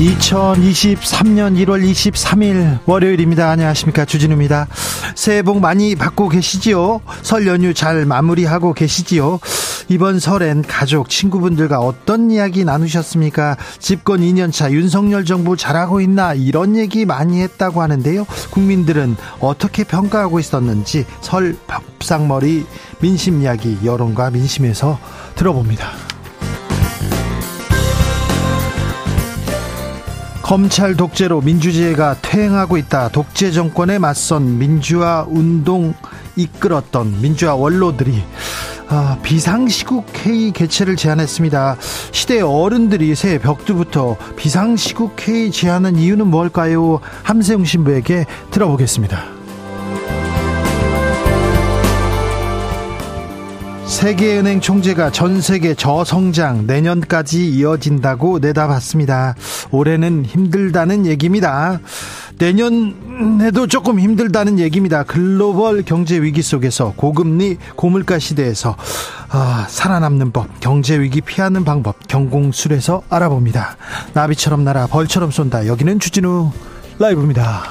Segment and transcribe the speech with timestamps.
[0.00, 3.50] 2023년 1월 23일 월요일입니다.
[3.50, 4.06] 안녕하십니까.
[4.06, 4.66] 주진우입니다.
[5.14, 7.02] 새해 복 많이 받고 계시지요?
[7.20, 9.40] 설 연휴 잘 마무리하고 계시지요?
[9.88, 13.58] 이번 설엔 가족, 친구분들과 어떤 이야기 나누셨습니까?
[13.78, 16.32] 집권 2년차 윤석열 정부 잘하고 있나?
[16.32, 18.24] 이런 얘기 많이 했다고 하는데요.
[18.50, 22.64] 국민들은 어떻게 평가하고 있었는지 설 밥상머리
[23.00, 24.98] 민심 이야기 여론과 민심에서
[25.34, 26.09] 들어봅니다.
[30.50, 33.10] 검찰 독재로 민주주의가 퇴행하고 있다.
[33.10, 35.94] 독재 정권에 맞선 민주화 운동
[36.34, 38.20] 이끌었던 민주화 원로들이
[38.88, 41.76] 아, 비상시국 회의 개최를 제안했습니다.
[42.10, 46.98] 시대 어른들이 새해 벽두부터 비상시국 회의 제안한 이유는 뭘까요?
[47.22, 49.39] 함세웅 신부에게 들어보겠습니다.
[54.00, 59.34] 세계은행 총재가 전 세계 저성장 내년까지 이어진다고 내다봤습니다.
[59.70, 61.80] 올해는 힘들다는 얘기입니다.
[62.38, 65.02] 내년에도 조금 힘들다는 얘기입니다.
[65.02, 68.74] 글로벌 경제 위기 속에서 고금리, 고물가 시대에서
[69.28, 73.76] 아, 살아남는 법, 경제 위기 피하는 방법 경공술에서 알아봅니다.
[74.14, 75.66] 나비처럼 날아 벌처럼 쏜다.
[75.66, 76.50] 여기는 주진우
[76.98, 77.64] 라이브입니다.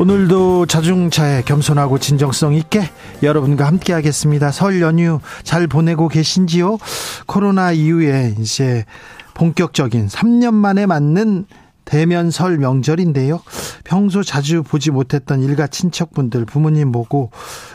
[0.00, 2.88] 오늘도 자중차에 겸손하고 진정성 있게
[3.22, 4.50] 여러분과 함께 하겠습니다.
[4.50, 6.78] 설 연휴 잘 보내고 계신지요?
[7.26, 8.86] 코로나 이후에 이제
[9.34, 11.44] 본격적인 3년 만에 맞는
[11.84, 13.42] 대면 설 명절인데요.
[13.84, 17.30] 평소 자주 보지 못했던 일가 친척분들, 부모님 보고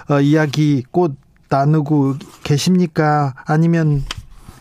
[0.10, 1.14] 어, 이야기 꽃
[1.50, 3.36] 나누고 계십니까?
[3.46, 4.04] 아니면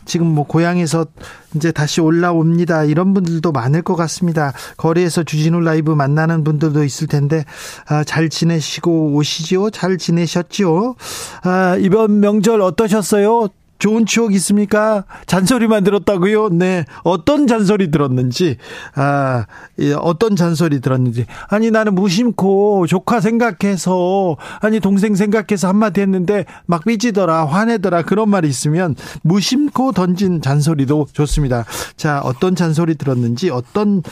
[0.05, 1.07] 지금 뭐 고향에서
[1.55, 2.85] 이제 다시 올라옵니다.
[2.85, 4.53] 이런 분들도 많을 것 같습니다.
[4.77, 7.45] 거리에서 주진우 라이브 만나는 분들도 있을 텐데
[7.89, 9.71] 아, 잘 지내시고 오시지요?
[9.71, 10.97] 잘 지내셨지요?
[11.43, 13.49] 아, 이번 명절 어떠셨어요?
[13.79, 15.05] 좋은 추억 있습니까?
[15.27, 16.51] 잔소리만 들었다고요?
[16.51, 16.85] 네.
[17.03, 18.57] 어떤 잔소리 들었는지,
[18.95, 19.47] 아,
[19.81, 21.27] 예, 어떤 잔소리 들었는지.
[21.49, 28.49] 아니, 나는 무심코 조카 생각해서, 아니, 동생 생각해서 한마디 했는데 막 삐지더라, 화내더라, 그런 말이
[28.49, 31.65] 있으면 무심코 던진 잔소리도 좋습니다.
[31.97, 34.03] 자, 어떤 잔소리 들었는지, 어떤,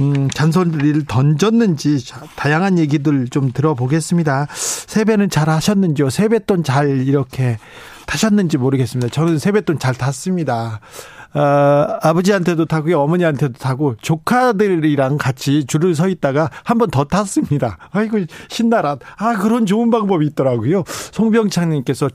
[0.00, 2.04] 음, 잔소리를 던졌는지,
[2.36, 4.46] 다양한 얘기들 좀 들어보겠습니다.
[4.52, 6.10] 세배는 잘 하셨는지요?
[6.10, 7.58] 세뱃돈 잘 이렇게
[8.06, 9.10] 타셨는지 모르겠습니다.
[9.10, 10.80] 저는 세뱃돈 잘 탔습니다.
[11.34, 17.76] 어, 아버지한테도 타고요, 어머니한테도 타고, 조카들이랑 같이 줄을 서 있다가 한 번 더 탔습니다.
[17.90, 18.96] 아이고, 신나라.
[19.18, 20.84] 아, 그런 좋은 방법이 있더라고요.
[20.86, 22.08] 송병창님께서,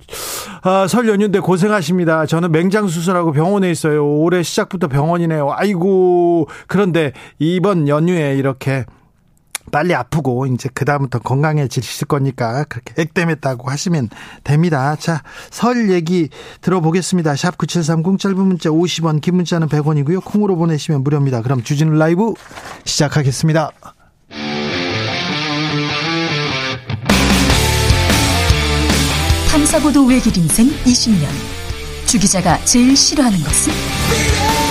[0.64, 2.26] 아, 설 연휴인데 고생하십니다.
[2.26, 4.08] 저는 맹장 수술하고 병원에 있어요.
[4.08, 5.50] 올해 시작부터 병원이네요.
[5.52, 8.86] 아이고, 그런데 이번 연휴에 이렇게
[9.72, 14.10] 빨리 아프고 이제 그다음부터 건강해지실 거니까 그렇게 액땜했다고 하시면
[14.44, 14.96] 됩니다.
[14.98, 16.30] 자, 설 얘기
[16.62, 17.36] 들어보겠습니다.
[17.36, 20.24] 샵 9730 짧은 문자 50원, 긴 문자는 100원이고요.
[20.24, 21.42] 콩으로 보내시면 무료입니다.
[21.42, 22.34] 그럼 주진우 라이브
[22.86, 23.72] 시작하겠습니다.
[29.52, 31.28] 탐사보도 외길 인생 20년.
[32.06, 34.71] 주 기자가 제일 싫어하는 것은?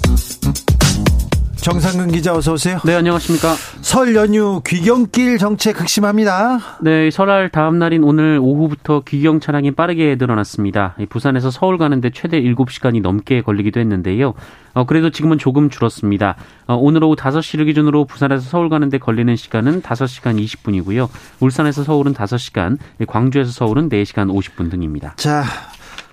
[1.61, 2.79] 정상근 기자 어서 오세요.
[2.83, 3.53] 네, 안녕하십니까.
[3.81, 6.79] 설 연휴 귀경길 정체 극심합니다.
[6.81, 10.95] 네, 설날 다음 날인 오늘 오후부터 귀경 차량이 빠르게 늘어났습니다.
[11.09, 14.33] 부산에서 서울 가는데 최대 7시간이 넘게 걸리기도 했는데요.
[14.73, 16.35] 어, 그래도 지금은 조금 줄었습니다.
[16.65, 21.09] 어, 오늘 오후 5시를 기준으로 부산에서 서울 가는데 걸리는 시간은 5시간 20분이고요.
[21.41, 25.13] 울산에서 서울은 5시간, 광주에서 서울은 4시간 50분 등입니다.
[25.17, 25.43] 자,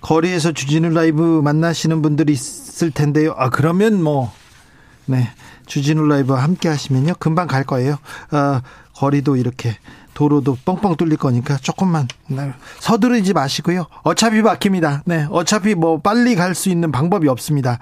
[0.02, 3.34] 거리에서 주진우 라이브 만나시는 분들이 있을 텐데요.
[3.38, 4.30] 아, 그러면 뭐
[5.08, 5.28] 네.
[5.66, 7.14] 주진우 라이브와 함께 하시면요.
[7.18, 7.92] 금방 갈 거예요.
[8.30, 8.60] 어,
[8.94, 9.76] 거리도 이렇게
[10.14, 13.86] 도로도 뻥뻥 뚫릴 거니까 조금만 네, 서두르지 마시고요.
[14.02, 15.02] 어차피 막힙니다.
[15.06, 17.78] 네, 어차피 뭐 빨리 갈 수 있는 방법이 없습니다.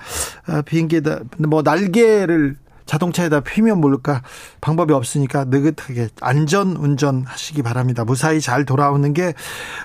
[0.46, 4.22] 아, 비행기에다 뭐 날개를 자동차에다 피면 모를까
[4.60, 8.04] 방법이 없으니까 느긋하게 안전 운전하시기 바랍니다.
[8.04, 9.32] 무사히 잘 돌아오는 게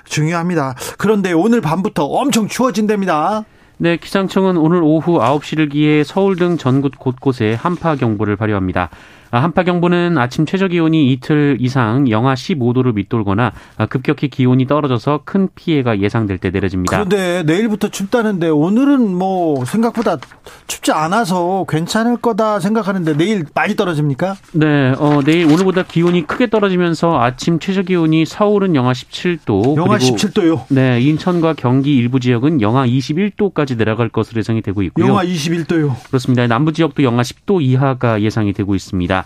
[0.04, 0.74] 중요합니다.
[0.98, 3.44] 그런데 오늘 밤부터 엄청 추워진답니다.
[3.82, 8.90] 네, 기상청은 오늘 오후 9시를 기해 서울 등 전국 곳곳에 한파 경보를 발효합니다.
[9.32, 15.48] 아, 한파경보는 아침 최저 기온이 이틀 이상 영하 15도를 밑돌거나 아, 급격히 기온이 떨어져서 큰
[15.54, 16.98] 피해가 예상될 때 내려집니다.
[16.98, 20.18] 그런데 내일부터 춥다는데 오늘은 뭐 생각보다
[20.66, 24.36] 춥지 않아서 괜찮을 거다 생각하는데 내일 많이 떨어집니까?
[24.52, 30.64] 네, 어, 내일 오늘보다 기온이 크게 떨어지면서 아침 최저 기온이 서울은 영하 17도, 영하 17도요.
[30.68, 35.06] 네, 인천과 경기 일부 지역은 영하 21도까지 내려갈 것으로 예상이 되고 있고요.
[35.06, 35.96] 영하 21도요.
[36.08, 36.46] 그렇습니다.
[36.46, 39.21] 남부 지역도 영하 10도 이하가 예상이 되고 있습니다.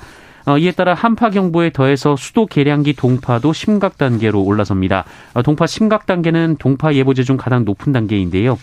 [0.47, 5.05] 어, 이에 따라 한파 경보에 더해서 수도 계량기 동파도 심각 단계로 올라섭니다.
[5.35, 8.59] 어, 동파 심각 단계는 동파 예보제 중 가장 높은 단계인데요.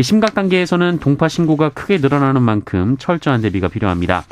[0.00, 4.24] 심각 단계에서는 동파 신고가 크게 늘어나는 만큼 철저한 대비가 필요합니다.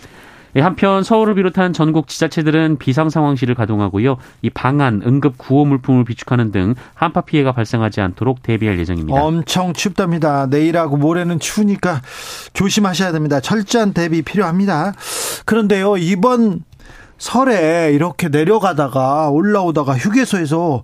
[0.61, 4.17] 한편 서울을 비롯한 전국 지자체들은 비상 상황실을 가동하고요.
[4.43, 9.21] 이 방안, 응급 구호 물품을 비축하는 등 한파 피해가 발생하지 않도록 대비할 예정입니다.
[9.21, 10.47] 엄청 춥답니다.
[10.47, 12.03] 내일하고 모레는 추우니까
[12.53, 13.41] 조심하셔야 됩니다.
[13.41, 14.93] 철저한 대비 필요합니다.
[15.45, 16.65] 그런데요, 이번
[17.19, 20.83] 설에 이렇게 내려가다가 올라오다가 휴게소에서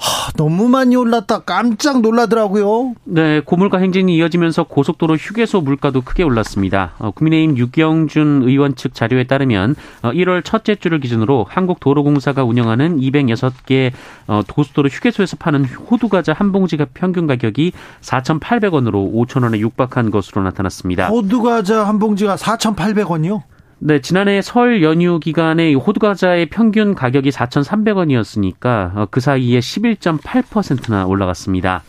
[0.00, 2.94] 하, 너무 많이 올랐다 깜짝 놀라더라고요.
[3.04, 6.94] 네, 고물가 행진이 이어지면서 고속도로 휴게소 물가도 크게 올랐습니다.
[6.98, 13.92] 어, 국민의힘 유경준 의원 측 자료에 따르면 어, 1월 첫째 주를 기준으로 한국도로공사가 운영하는 206개
[14.26, 21.08] 어, 고속도로 휴게소에서 파는 호두과자 한 봉지가 평균 가격이 4,800원으로 5,000원에 육박한 것으로 나타났습니다.
[21.08, 23.42] 호두과자 한 봉지가 4,800원이요?
[23.82, 31.82] 네, 지난해 설 연휴 기간에 호두과자의 평균 가격이 4,300원이었으니까 어, 그 사이에 11.8%나 올라갔습니다.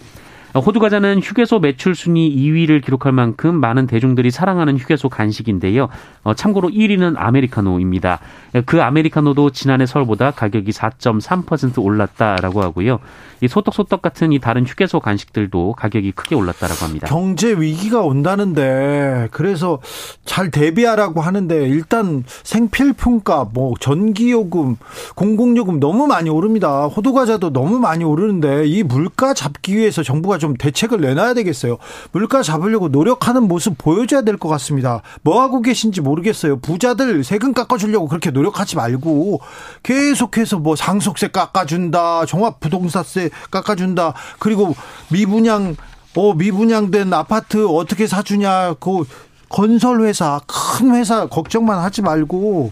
[0.60, 5.88] 호두 과자는 휴게소 매출 순위 2위를 기록할 만큼 많은 대중들이 사랑하는 휴게소 간식인데요.
[6.24, 8.20] 어, 참고로 1위는 아메리카노입니다.
[8.66, 13.00] 그 아메리카노도 지난해 설보다 가격이 4.3% 올랐다라고 하고요.
[13.42, 17.08] 이 소떡소떡 같은 이 다른 휴게소 간식들도 가격이 크게 올랐다라고 합니다.
[17.08, 19.80] 경제 위기가 온다는데 그래서
[20.26, 24.76] 잘 대비하라고 하는데 일단 생필품값, 뭐 전기요금,
[25.16, 26.86] 공공요금 너무 많이 오릅니다.
[26.86, 31.78] 호두 과자도 너무 많이 오르는데 이 물가 잡기 위해서 정부가 좀 대책을 내놔야 되겠어요.
[32.12, 35.04] 물가 잡으려고 노력하는 모습 보여줘야 될 것 같습니다.
[35.22, 36.60] 뭐 하고 계신지 모르겠어요.
[36.60, 39.40] 부자들 세금 깎아주려고 그렇게 노력하지 말고
[39.84, 44.76] 계속해서 뭐 상속세 깎아준다, 종합부동산세 깎아준다, 그리고
[45.12, 45.76] 미분양
[46.16, 49.04] 어 미분양된 아파트 어떻게 사주냐, 그
[49.48, 52.72] 건설 회사 큰 회사 걱정만 하지 말고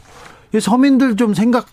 [0.60, 1.68] 서민들 좀 생각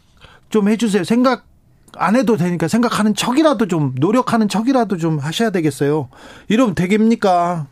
[0.51, 1.05] 좀 해주세요.
[1.05, 1.45] 생각
[1.95, 6.09] 안 해도 되니까 생각하는 척이라도 좀 노력하는 척이라도 좀 하셔야 되겠어요.
[6.49, 7.67] 이러면 되겠습니까?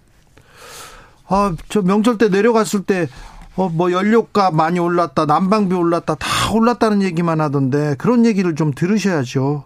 [1.27, 3.09] 아, 저 명절 때 내려갔을 때
[3.57, 9.65] 어, 뭐 연료값 많이 올랐다, 난방비 올랐다, 다 올랐다는 얘기만 하던데 그런 얘기를 좀 들으셔야죠.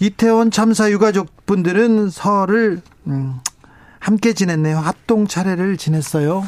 [0.00, 3.38] 이태원 참사 유가족분들은 설을 음,
[3.98, 4.78] 함께 지냈네요.
[4.78, 6.44] 합동 차례를 지냈어요.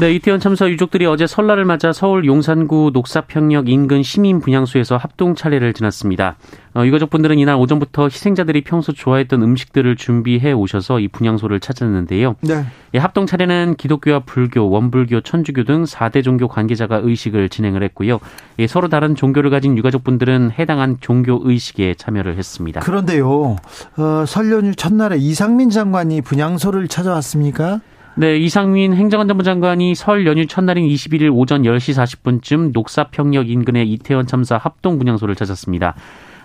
[0.00, 5.72] 네, 이태원 참사 유족들이 어제 설날을 맞아 서울 용산구 녹사평역 인근 시민 분향소에서 합동 차례를
[5.72, 6.36] 지났습니다.
[6.74, 12.36] 어, 유가족분들은 이날 오전부터 희생자들이 평소 좋아했던 음식들을 준비해 오셔서 이 분향소를 찾았는데요.
[12.42, 12.64] 네.
[12.94, 18.20] 예, 합동 차례는 기독교와 불교, 원불교, 천주교 등 4대 종교 관계자가 의식을 진행을 했고요.
[18.60, 22.80] 예, 서로 다른 종교를 가진 유가족분들은 해당한 종교 의식에 참여를 했습니다.
[22.82, 23.56] 그런데요,
[23.96, 27.80] 어, 설 연휴 첫날에 이상민 장관이 분향소를 찾아왔습니까?
[28.18, 34.56] 네, 이상민 행정안전부 장관이 설 연휴 첫날인 21일 오전 10시 40분쯤 녹사평역 인근의 이태원 참사
[34.56, 35.94] 합동 분향소를 찾았습니다.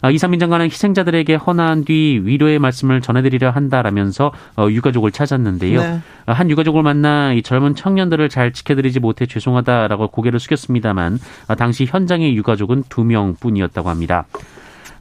[0.02, 5.82] 아, 이상민 장관은 희생자들에게 헌화한 뒤 위로의 말씀을 전해드리려 한다라면서 어, 유가족을 찾았는데요.
[5.82, 6.00] 네.
[6.28, 11.88] 아, 한 유가족을 만나 이 젊은 청년들을 잘 지켜드리지 못해 죄송하다라고 고개를 숙였습니다만 아, 당시
[11.90, 14.26] 현장의 유가족은 두 명뿐이었다고 합니다.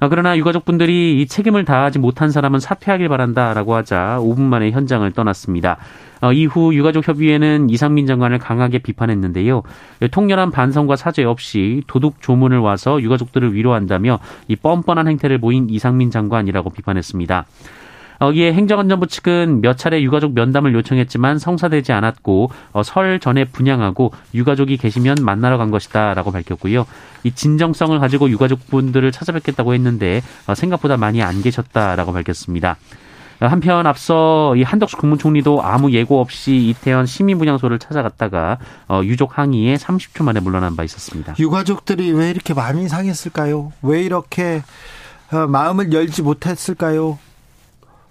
[0.09, 5.78] 그러나 유가족분들이 이 책임을 다하지 못한 사람은 사퇴하길 바란다라고 하자 5분 만에 현장을 떠났습니다.
[6.23, 9.62] 어, 이후 유가족협의회는 이상민 장관을 강하게 비판했는데요.
[10.11, 16.71] 통렬한 반성과 사죄 없이 도둑 조문을 와서 유가족들을 위로한다며 이 뻔뻔한 행태를 보인 이상민 장관이라고
[16.71, 17.47] 비판했습니다.
[18.29, 24.76] 여기에 행정안전부 측은 몇 차례 유가족 면담을 요청했지만 성사되지 않았고 어, 설 전에 분양하고 유가족이
[24.76, 26.87] 계시면 만나러 간 것이다라고 밝혔고요.
[27.25, 32.76] 이 진정성을 가지고 유가족분들을 찾아뵙겠다고 했는데 어, 생각보다 많이 안 계셨다라고 밝혔습니다.
[33.41, 40.23] 한편 앞서 이 한덕수 국무총리도 아무 예고 없이 이태원 시민분향소를 찾아갔다가 어, 유족 항의에 30초
[40.23, 41.35] 만에 물러난 바 있었습니다.
[41.38, 43.73] 유가족들이 왜 이렇게 마음이 상했을까요?
[43.83, 44.62] 왜 이렇게
[45.33, 47.19] 어, 마음을 열지 못했을까요?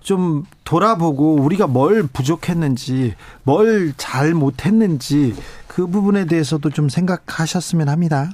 [0.02, 5.36] 좀 돌아보고 우리가 뭘 부족했는지, 뭘 잘 못했는지
[5.68, 8.30] 그 부분에 대해서도 좀 생각하셨으면 합니다.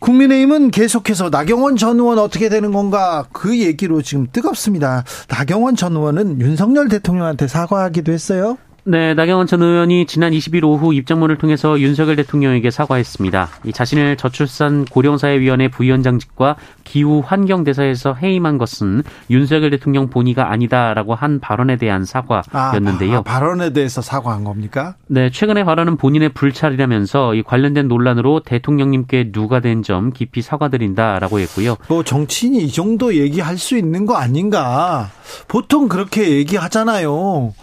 [0.00, 5.04] 국민의힘은 계속해서 나경원 전 의원 어떻게 되는 건가 그 얘기로 지금 뜨겁습니다.
[5.28, 8.56] 나경원 전 의원은 윤석열 대통령한테 사과하기도 했어요.
[8.84, 13.48] 네, 나경원 전 의원이 지난 20일 오후 입장문을 통해서 윤석열 대통령에게 사과했습니다.
[13.64, 21.76] 이 자신을 저출산 고령사회위원회 부위원장직과 기후 환경대사에서 해임한 것은 윤석열 대통령 본의가 아니다라고 한 발언에
[21.76, 23.16] 대한 사과였는데요.
[23.16, 24.94] 아, 아, 발언에 대해서 사과한 겁니까?
[25.08, 31.76] 네, 최근의 발언은 본인의 불찰이라면서 이 관련된 논란으로 대통령님께 누가 된 점 깊이 사과드린다라고 했고요.
[31.88, 35.08] 뭐 정치인이 이 정도 얘기할 수 있는 거 아닌가?
[35.48, 37.54] 보통 그렇게 얘기하잖아요.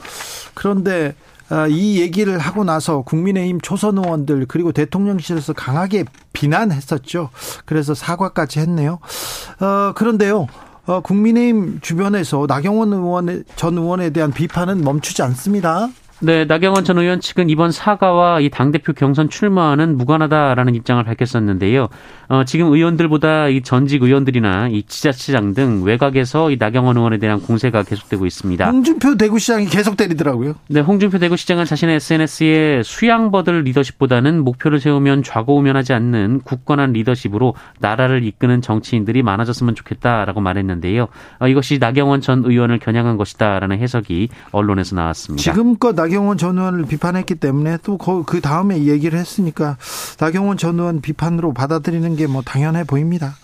[0.57, 1.13] 그런데
[1.49, 7.29] 아, 이 얘기를 하고 나서 국민의힘 초선 의원들 그리고 대통령실에서 강하게 비난했었죠.
[7.65, 8.97] 그래서 사과까지 했네요.
[9.59, 10.47] 어, 그런데요.
[10.87, 15.89] 어, 국민의힘 주변에서 나경원 의원 전 의원에 대한 비판은 멈추지 않습니다.
[16.19, 21.89] 네, 나경원 전 의원 측은 이번 사과와 이 당대표 경선 출마는 무관하다라는 입장을 밝혔었는데요.
[22.27, 27.83] 어, 지금 의원들보다 이 전직 의원들이나 이 지자체장 등 외곽에서 이 나경원 의원에 대한 공세가
[27.83, 28.67] 계속되고 있습니다.
[28.67, 30.55] 홍준표 대구시장이 계속 때리더라고요.
[30.69, 38.61] 네, 홍준표 대구시장은 자신의 SNS에 수양버들 리더십보다는 목표를 세우면 좌고우면하지 않는 굳건한 리더십으로 나라를 이끄는
[38.63, 41.07] 정치인들이 많아졌으면 좋겠다라고 말했는데요.
[41.39, 45.43] 어, 이것이 나경원 전 의원을 겨냥한 것이다라는 해석이 언론에서 나왔습니다.
[45.43, 49.77] 지금껏 나 경원 전 의원을 비판했기 때문에 또 그 다음에 얘기를 했으니까
[50.19, 53.35] 나경원 전 의원 비판으로 받아들이는 게 뭐 당연해 보입니다.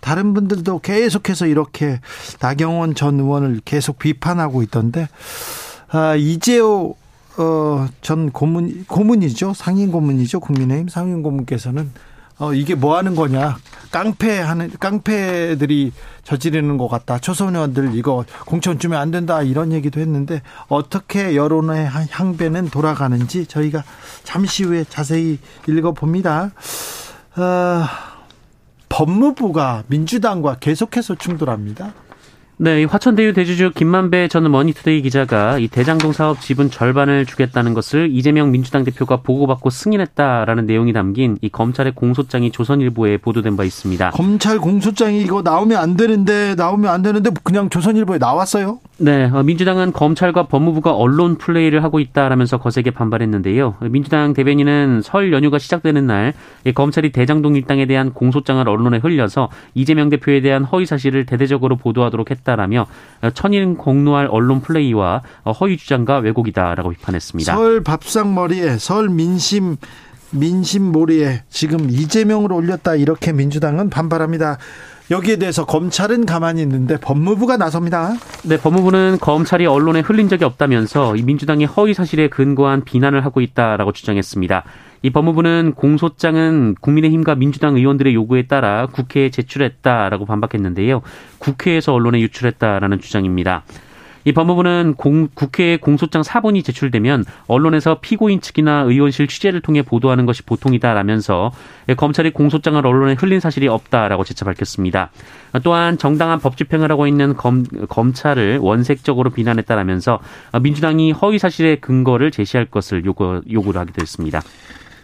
[0.00, 2.00] 다른 분들도 계속해서 이렇게
[2.40, 5.08] 나경원 전 의원을 계속 비판하고 있던데
[5.90, 6.96] 아, 이재호
[7.38, 11.90] 어, 전 고문 고문이죠 상임 고문이죠 국민의힘 상임 고문께서는
[12.38, 13.56] 어, 이게 뭐 하는 거냐.
[13.90, 15.92] 깡패하는, 깡패들이
[16.24, 17.18] 저지르는 것 같다.
[17.18, 19.42] 초선의원들 이거 공천 주면 안 된다.
[19.42, 23.84] 이런 얘기도 했는데 어떻게 여론의 향배는 돌아가는지 저희가
[24.24, 26.52] 잠시 후에 자세히 읽어봅니다.
[27.36, 27.84] 어,
[28.88, 31.92] 법무부가 민주당과 계속해서 충돌합니다.
[32.58, 38.52] 네, 화천대유 대주주 김만배 전 머니투데이 기자가 이 대장동 사업 지분 절반을 주겠다는 것을 이재명
[38.52, 44.10] 민주당 대표가 보고받고 승인했다라는 내용이 담긴 이 검찰의 공소장이 조선일보에 보도된 바 있습니다.
[44.10, 48.78] 검찰 공소장이 이거 나오면 안 되는데 나오면 안 되는데 그냥 조선일보에 나왔어요?
[49.02, 53.74] 네, 어, 민주당은 검찰과 법무부가 언론 플레이를 하고 있다라면서 거세게 반발했는데요.
[53.90, 56.34] 민주당 대변인은 설 연휴가 시작되는 날
[56.72, 62.86] 검찰이 대장동 일당에 대한 공소장을 언론에 흘려서 이재명 대표에 대한 허위 사실을 대대적으로 보도하도록 했다라며
[63.34, 65.22] 천인 공노할 언론 플레이와
[65.60, 67.56] 허위 주장과 왜곡이다라고 비판했습니다.
[67.56, 69.78] 설 밥상머리에 설 민심
[70.30, 74.58] 민심 몰이에 지금 이재명을 올렸다 이렇게 민주당은 반발합니다.
[75.12, 78.14] 여기에 대해서 검찰은 가만히 있는데 법무부가 나섭니다.
[78.44, 83.92] 네, 법무부는 검찰이 언론에 흘린 적이 없다면서 이 민주당이 허위 사실에 근거한 비난을 하고 있다라고
[83.92, 84.64] 주장했습니다.
[85.02, 91.02] 이 법무부는 공소장은 국민의힘과 민주당 의원들의 요구에 따라 국회에 제출했다라고 반박했는데요.
[91.38, 93.64] 국회에서 언론에 유출했다라는 주장입니다.
[94.24, 100.42] 이 법무부는 공, 국회에 공소장 사본이 제출되면 언론에서 피고인 측이나 의원실 취재를 통해 보도하는 것이
[100.42, 101.52] 보통이다라면서
[101.96, 105.10] 검찰이 공소장을 언론에 흘린 사실이 없다라고 재차 밝혔습니다.
[105.62, 110.20] 또한 정당한 법 집행을 하고 있는 검, 검찰을 원색적으로 비난했다라면서
[110.62, 114.40] 민주당이 허위 사실의 근거를 제시할 것을 요구, 요구를 하기도 했습니다.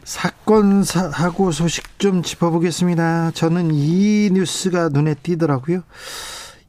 [0.05, 3.33] 사건 사고 소식 좀 짚어보겠습니다.
[3.33, 5.83] 저는 이 뉴스가 눈에 띄더라고요.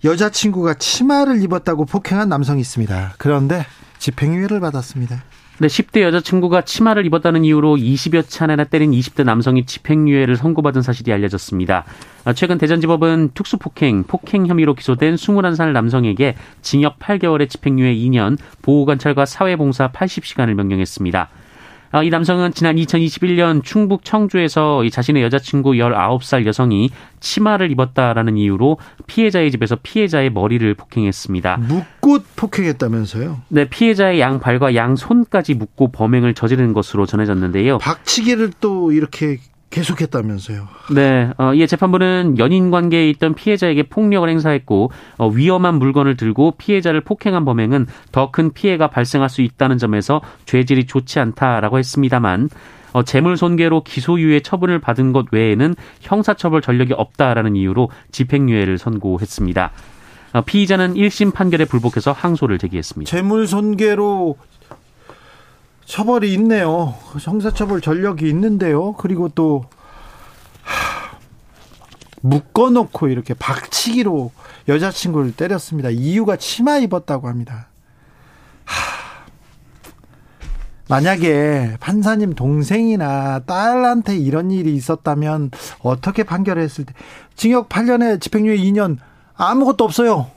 [0.03, 3.15] 여자친구가 치마를 입었다고 폭행한 남성이 있습니다.
[3.17, 3.65] 그런데
[3.97, 5.23] 집행유예를 받았습니다.
[5.61, 11.83] 네, 10대 여자친구가 치마를 입었다는 이유로 20여 차례나 때린 20대 남성이 집행유예를 선고받은 사실이 알려졌습니다.
[12.23, 19.91] 아, 최근 대전지법은 특수폭행, 폭행 혐의로 기소된 21살 남성에게 징역 8개월의 집행유예 2년, 보호관찰과 사회봉사
[19.91, 21.27] 80시간을 명령했습니다.
[21.91, 28.77] 아, 이 남성은 지난 2021년 충북 청주에서 자신의 여자친구 19살 여성이 치마를 입었다라는 이유로
[29.07, 31.57] 피해자의 집에서 피해자의 머리를 폭행했습니다.
[31.57, 33.41] 묶고 폭행했다면서요?
[33.47, 37.79] 네, 피해자의 양 발과 양 손까지 묶고 범행을 저지른 것으로 전해졌는데요.
[37.79, 40.67] 박치기를 또 이렇게 계속했다면서요.
[40.95, 47.01] 네, 어, 이에 재판부는 연인 관계에 있던 피해자에게 폭력을 행사했고 어, 위험한 물건을 들고 피해자를
[47.01, 52.49] 폭행한 범행은 더 큰 피해가 발생할 수 있다는 점에서 죄질이 좋지 않다라고 했습니다만
[52.93, 59.71] 어, 재물 손괴로 기소유예 처분을 받은 것 외에는 형사처벌 전력이 없다라는 이유로 집행유예를 선고했습니다.
[60.33, 63.09] 어, 피의자는 1심 판결에 불복해서 항소를 제기했습니다.
[63.09, 64.37] 재물손괴로
[65.89, 66.93] 처벌이 있네요.
[67.19, 68.93] 형사처벌 전력이 있는데요.
[68.93, 69.65] 그리고 또
[70.61, 71.17] 하,
[72.21, 74.31] 묶어놓고 이렇게 박치기로
[74.67, 75.89] 여자친구를 때렸습니다.
[75.89, 77.69] 이유가 치마 입었다고 합니다.
[78.65, 79.25] 하,
[80.89, 86.93] 만약에 판사님 동생이나 딸한테 이런 일이 있었다면 어떻게 판결을 했을 때
[87.35, 88.97] 징역 8년에 집행유예 2년
[89.33, 90.29] 아무것도 없어요.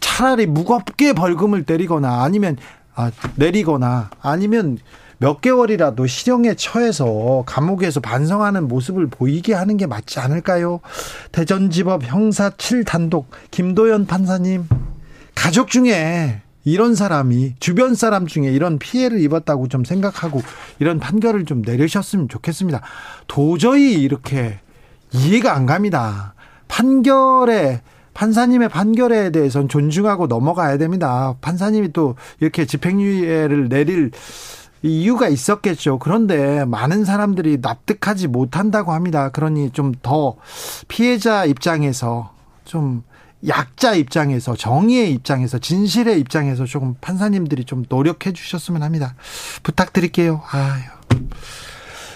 [0.00, 2.83] 차라리 무겁게 벌금을 때리거나 아니면 아,
[3.36, 4.78] 내리거나 아니면
[5.18, 10.80] 몇 개월이라도 실형에 처해서 감옥에서 반성하는 모습을 보이게 하는 게 맞지 않을까요?
[11.32, 14.68] 대전지법 형사 7단독 김도연 판사님
[15.34, 20.42] 가족 중에 이런 사람이 주변 사람 중에 이런 피해를 입었다고 좀 생각하고
[20.78, 22.80] 이런 판결을 좀 내리셨으면 좋겠습니다.
[23.26, 24.58] 도저히 이렇게
[25.12, 26.34] 이해가 안 갑니다.
[26.68, 27.82] 판결에
[28.14, 31.34] 판사님의 판결에 대해서는 존중하고 넘어가야 됩니다.
[31.40, 34.10] 판사님이 또 이렇게 집행유예를 내릴
[34.82, 35.98] 이유가 있었겠죠.
[35.98, 39.30] 그런데 많은 사람들이 납득하지 못한다고 합니다.
[39.30, 40.36] 그러니 좀 더
[40.88, 42.32] 피해자 입장에서
[42.64, 43.02] 좀
[43.46, 49.14] 약자 입장에서 정의의 입장에서 진실의 입장에서 조금 판사님들이 좀 노력해 주셨으면 합니다.
[49.62, 50.42] 부탁드릴게요.
[50.50, 50.82] 아유.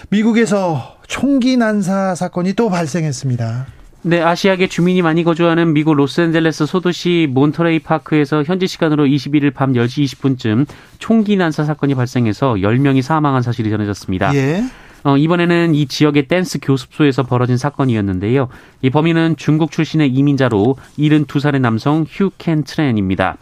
[0.09, 3.78] 미국에서 총기 난사 사건이 또 발생했습니다.
[4.01, 10.05] 네, 아시아계 주민이 많이 거주하는 미국 로스앤젤레스 소도시 몬터레이 파크에서 현지 시간으로 21일 밤 10시
[10.05, 10.65] 20분쯤
[10.99, 14.33] 총기 난사 사건이 발생해서 10명이 사망한 사실이 전해졌습니다.
[14.35, 14.63] 예.
[15.03, 18.47] 어, 이번에는 이 지역의 댄스 교습소에서 벌어진 사건이었는데요.
[18.81, 23.37] 이 범인은 중국 출신의 이민자로 72살의 남성 휴 켄 트렌입니다.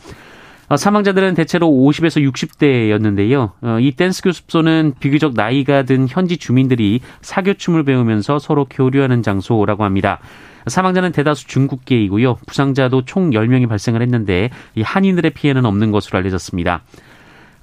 [0.70, 3.52] 어, 사망자들은 대체로 50에서 60대였는데요.
[3.62, 10.20] 어, 이 댄스 교습소는 비교적 나이가 든 현지 주민들이 사교춤을 배우면서 서로 교류하는 장소라고 합니다.
[10.68, 12.40] 사망자는 대다수 중국계이고요.
[12.46, 16.82] 부상자도 총 10명이 발생을 했는데 이 한인들의 피해는 없는 것으로 알려졌습니다.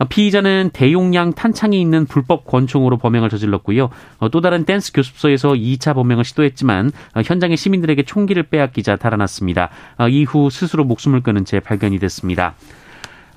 [0.08, 3.90] 피의자는 대용량 탄창이 있는 불법 권총으로 범행을 저질렀고요.
[4.18, 9.68] 어, 또 다른 댄스 교습소에서 2차 범행을 시도했지만 어, 현장의 시민들에게 총기를 빼앗기자 달아났습니다.
[9.98, 12.54] 어, 이후 스스로 목숨을 끊은 채 발견이 됐습니다.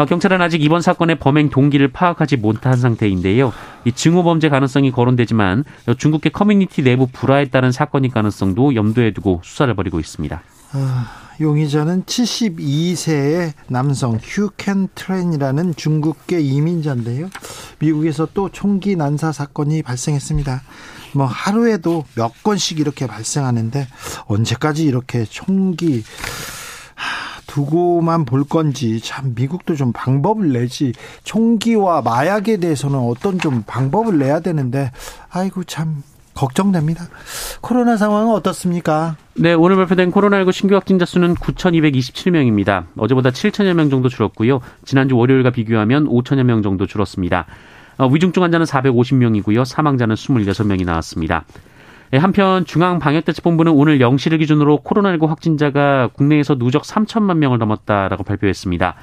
[0.05, 3.51] 경찰은 아직 이번 사건의 범행 동기를 파악하지 못한 상태인데요.
[3.85, 5.63] 이 증오 범죄 가능성이 거론되지만
[5.97, 10.41] 중국계 커뮤니티 내부 불화에 따른 사건일 가능성도 염두에 두고 수사를 벌이고 있습니다.
[10.73, 11.07] 아,
[11.39, 17.29] 용의자는 72세의 남성 휴켄 트렌이라는 중국계 이민자인데요.
[17.79, 20.61] 미국에서 또 총기 난사 사건이 발생했습니다.
[21.13, 23.87] 뭐 하루에도 몇 건씩 이렇게 발생하는데
[24.25, 26.03] 언제까지 이렇게 총기
[27.57, 30.93] 두고만 볼 건지 참 미국도 좀 방법을 내지
[31.23, 34.91] 총기와 마약에 대해서는 어떤 좀 방법을 내야 되는데
[35.31, 36.03] 아이고 참
[36.35, 37.05] 걱정됩니다.
[37.61, 39.15] 코로나 상황은 어떻습니까?
[39.33, 42.85] 네, 오늘 발표된 코로나19 신규 확진자 수는 9,227명입니다.
[42.95, 44.59] 어제보다 7천여 명 정도 줄었고요.
[44.85, 47.47] 지난주 월요일과 비교하면 5천여 명 정도 줄었습니다.
[47.97, 49.65] 어, 위중증 환자는 450명이고요.
[49.65, 51.43] 사망자는 26명이 나왔습니다.
[52.09, 58.95] 네, 한편 중앙방역대책본부는 오늘 0시를 기준으로 코로나19 확진자가 국내에서 누적 3천만 명을 넘었다라고 발표했습니다.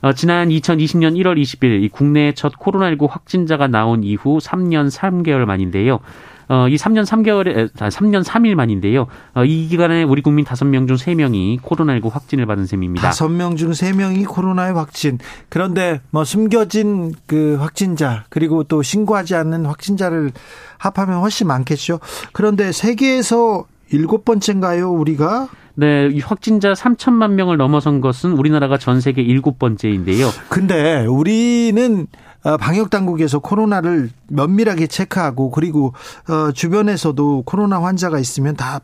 [0.00, 6.00] 어, 지난 2020년 1월 20일 이 국내 첫 코로나19 확진자가 나온 이후 3년 3개월 만인데요.
[6.48, 9.06] 어, 이 3년 3개월에, 3년 3일 만인데요.
[9.34, 13.10] 어, 이 기간에 우리 국민 5명 중 3명이 코로나19 확진을 받은 셈입니다.
[13.10, 15.18] 5명 중 3명이 코로나의 확진.
[15.48, 20.30] 그런데 뭐 숨겨진 그 확진자, 그리고 또 신고하지 않는 확진자를
[20.78, 22.00] 합하면 훨씬 많겠죠.
[22.32, 25.48] 그런데 세계에서 일곱 번째인가요, 우리가?
[25.76, 30.30] 네, 확진자 3천만 명을 넘어선 것은 우리나라가 전 세계 일곱 번째인데요.
[30.48, 32.06] 근데 우리는
[32.46, 35.94] 어, 방역 당국에서 코로나를 면밀하게 체크하고 그리고
[36.28, 38.78] 어, 주변에서도 코로나 환자가 있으면 다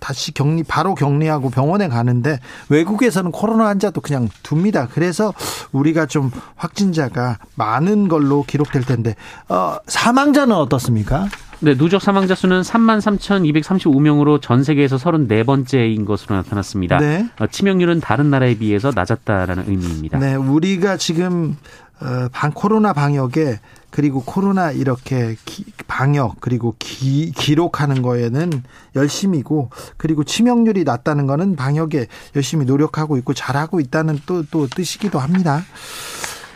[0.00, 4.86] 다시 격리 바로 격리하고 병원에 가는데 외국에서는 코로나 환자도 그냥 둡니다.
[4.92, 5.32] 그래서
[5.72, 9.14] 우리가 좀 확진자가 많은 걸로 기록될 텐데
[9.48, 11.26] 어, 사망자는 어떻습니까?
[11.60, 16.98] 네, 누적 사망자 수는 3만 3,235명으로 전 세계에서 34번째인 것으로 나타났습니다.
[16.98, 17.28] 네.
[17.50, 20.18] 치명률은 다른 나라에 비해서 낮았다라는 의미입니다.
[20.18, 21.56] 네, 우리가 지금
[21.98, 28.50] 어, 방 코로나 방역에 그리고 코로나 이렇게 기, 방역 그리고 기, 기록하는 거에는
[28.94, 35.62] 열심이고 그리고 치명률이 낮다는 거는 방역에 열심히 노력하고 있고 잘하고 있다는 또 또 뜻이기도 합니다.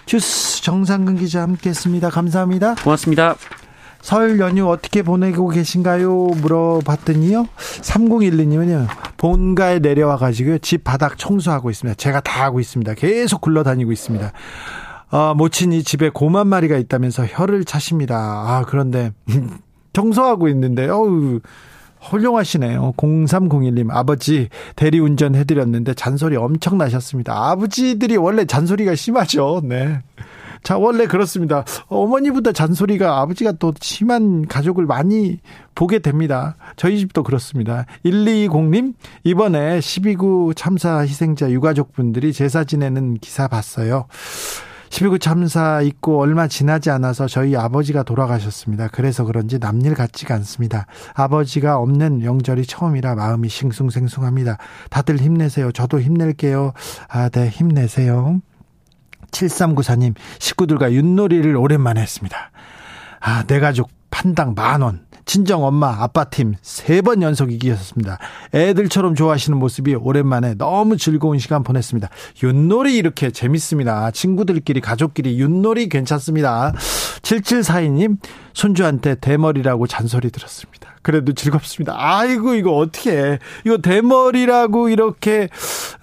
[0.05, 2.11] 주스 정상근 기자 함께했습니다.
[2.11, 2.75] 감사합니다.
[2.75, 3.37] 고맙습니다.
[4.03, 6.29] 설 연휴 어떻게 보내고 계신가요?
[6.41, 7.47] 물어봤더니요.
[7.83, 8.87] 3012님은요.
[9.19, 11.97] 본가에 내려와 가지고 집 바닥 청소하고 있습니다.
[11.97, 12.95] 제가 다 하고 있습니다.
[12.95, 14.33] 계속 굴러다니고 있습니다.
[15.13, 18.17] 아, 모친이 집에 곰 한 마리가 있다면서 혀를 차십니다.
[18.17, 19.13] 아, 그런데
[19.93, 21.41] 청소하고 있는데 어우
[22.01, 22.95] 훌륭하시네요.
[22.97, 27.35] 0301님, 아버지 대리운전 해드렸는데 잔소리 엄청 나셨습니다.
[27.51, 29.61] 아버지들이 원래 잔소리가 심하죠.
[29.65, 29.99] 네.
[30.62, 31.64] 자, 원래 그렇습니다.
[31.88, 35.38] 어머니보다 잔소리가 아버지가 또 심한 가족을 많이
[35.75, 36.57] 보게 됩니다.
[36.77, 37.87] 저희 집도 그렇습니다.
[38.05, 38.94] 120님,
[39.25, 44.07] 이번에 12구 참사 희생자 유가족분들이 제사 지내는 기사 봤어요.
[44.90, 48.88] 12구 참사 있고 얼마 지나지 않아서 저희 아버지가 돌아가셨습니다.
[48.88, 50.87] 그래서 그런지 남일 같지가 않습니다.
[51.14, 54.59] 아버지가 없는 명절이 처음이라 마음이 싱숭생숭합니다.
[54.90, 55.70] 다들 힘내세요.
[55.73, 56.73] 저도 힘낼게요.
[57.09, 58.40] 아, 네, 힘내세요.
[59.31, 62.51] 7394님, 식구들과 윷놀이를 오랜만에 했습니다.
[63.21, 65.09] 아, 내 가족 판당 만 원.
[65.27, 68.19] 친정 엄마, 아빠 팀 세 번 연속 이기셨습니다.
[68.53, 72.09] 애들처럼 좋아하시는 모습이 오랜만에 너무 즐거운 시간 보냈습니다.
[72.43, 74.11] 윷놀이 이렇게 재밌습니다.
[74.11, 76.73] 친구들끼리, 가족끼리 윷놀이 괜찮습니다.
[77.23, 78.16] 7742님,
[78.53, 80.91] 손주한테 대머리라고 잔소리 들었습니다.
[81.03, 81.95] 그래도 즐겁습니다.
[81.97, 83.39] 아이고 이거 어떻게 해.
[83.65, 85.49] 이거 대머리라고 이렇게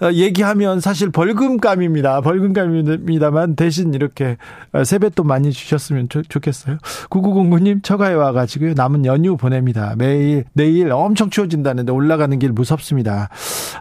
[0.02, 2.20] 어, 얘기하면 사실 벌금감입니다.
[2.20, 4.36] 벌금감입니다만 대신 이렇게
[4.72, 6.78] 어, 세뱃돈 많이 주셨으면 좋, 겠어요
[7.10, 8.74] 9909님 처가에 와가지고요.
[8.74, 9.94] 남은 연휴 보냅니다.
[9.96, 13.28] 매일 내일 엄청 추워진다는데 올라가는 길 무섭습니다.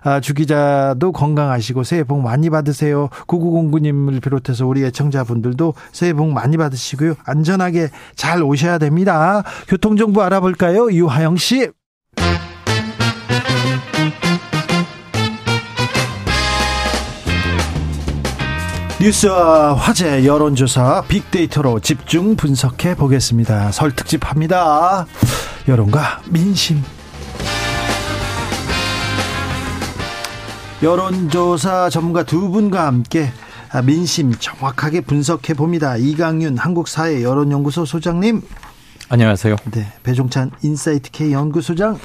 [0.04, 3.10] 아, 주 기자도 건강하시고 새해 복 많이 받으세요.
[3.28, 7.16] 9909님을 비롯해서 우리 애청자분들도 새해 복 많이 받으시고요.
[7.26, 9.44] 안전하게 잘 오 셔야 됩니다.
[9.68, 10.92] 교통정보 알아볼까요?
[10.92, 11.70] 유하영 씨.
[19.00, 23.72] 뉴스와 화제 여론조사 빅데이터로 집중 분석해 보겠습니다.
[23.72, 25.06] 설 특집합니다.
[25.68, 26.84] 여론과 민심.
[30.82, 33.32] 여론조사 전문가 두 분과 함께
[33.86, 35.98] 민심 정확하게 분석해 봅니다.
[35.98, 38.42] 이강윤 한국사회 여론연구소 소장님.
[39.10, 39.56] 안녕하세요.
[39.72, 42.00] 네, 배종찬 인사이트 K 연구소장.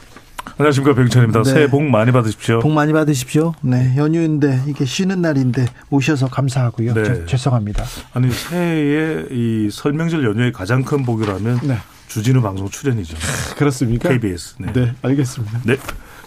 [0.58, 1.42] 안녕하십니까 배종찬입니다.
[1.44, 1.50] 네.
[1.50, 2.60] 새해 복 많이 받으십시오.
[2.60, 3.54] 복 많이 받으십시오.
[3.62, 6.94] 네 연휴인데 이게 쉬는 날인데 오셔서 감사하고요.
[6.94, 7.04] 네.
[7.04, 7.84] 저, 죄송합니다.
[8.12, 11.78] 아니 새해에 이 설명절 연휴의 가장 큰 복이라면 네.
[12.08, 13.16] 주진우 방송 출연이죠.
[13.56, 14.08] 그렇습니까?
[14.08, 14.56] KBS.
[14.58, 15.60] 네, 네 알겠습니다.
[15.64, 15.76] 네.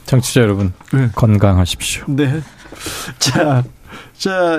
[0.06, 1.10] 청취자 여러분 네.
[1.14, 2.06] 건강하십시오.
[2.08, 2.42] 네.
[3.20, 3.64] 자,
[4.18, 4.58] 자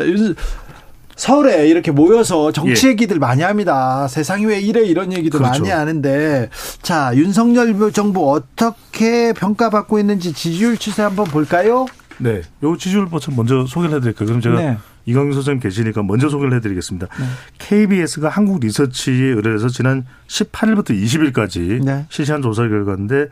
[1.17, 2.91] 서울에 이렇게 모여서 정치 예.
[2.91, 4.07] 얘기들 많이 합니다.
[4.07, 5.63] 세상이 왜 이래 이런 얘기도 그렇죠.
[5.63, 6.51] 많이 하는데
[6.83, 11.87] 자 윤석열 정부 어떻게 평가받고 있는지 지지율 추세 한번 볼까요?
[12.19, 14.27] 네, 요 지지율 버튼 먼저 소개를 해드릴까요?
[14.27, 14.79] 그럼 제가 네.
[15.07, 17.07] 이광규 소장님 계시니까 먼저 소개를 해드리겠습니다.
[17.07, 17.25] 네.
[17.59, 22.07] KBS가 한국 리서치에 의뢰해서 지난 18일부터 20일까지 네.
[22.11, 23.29] 실시한 조사 결과인데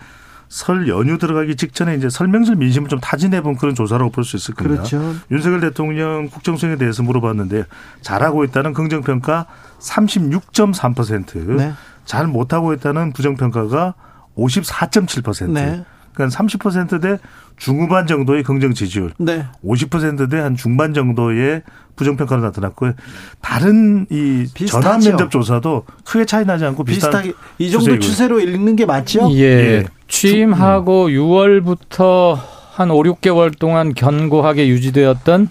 [0.55, 4.55] 설 연휴 들어가기 직전에 이제 설명절 민심을 좀 타진해 본 그런 조사라고 볼 수 있을
[4.55, 4.85] 겁니다.
[4.85, 5.17] 그렇죠.
[5.33, 7.65] 윤석열 대통령 국정 수행에 대해서 물어봤는데
[8.03, 9.47] 잘하고 있다는 긍정 평가
[9.81, 11.73] 36.3%, 네.
[12.05, 13.95] 잘 못하고 있다는 부정 평가가
[14.39, 15.51] 54.7%.
[15.51, 15.85] 네.
[16.15, 17.19] 그러니까 30%대
[17.57, 19.47] 중후반 정도의 긍정 지지율, 네.
[19.65, 21.63] 50%대 한 중반 정도의
[21.97, 22.95] 부정평가로 나타났고요.
[23.41, 28.87] 다른 이 전환 면접 조사도 크게 차이 나지 않고 비슷하게 이 정도 추세로 읽는 게
[28.87, 29.31] 맞죠?
[29.33, 29.43] 예.
[29.43, 29.85] 예.
[30.09, 31.11] 취임하고 음.
[31.11, 32.39] 6월부터
[32.73, 35.49] 한 5, 6개월 동안 견고하게 유지되었던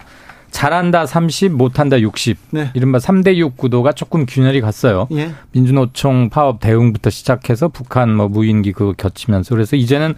[0.50, 2.38] 잘한다 30, 못한다 60.
[2.50, 2.70] 네.
[2.74, 5.08] 이른바 3대 6 구도가 조금 균열이 갔어요.
[5.12, 5.32] 예.
[5.50, 10.14] 민주노총 파업 대응부터 시작해서 북한 뭐 무인기 그거 겹치면서 그래서 이제는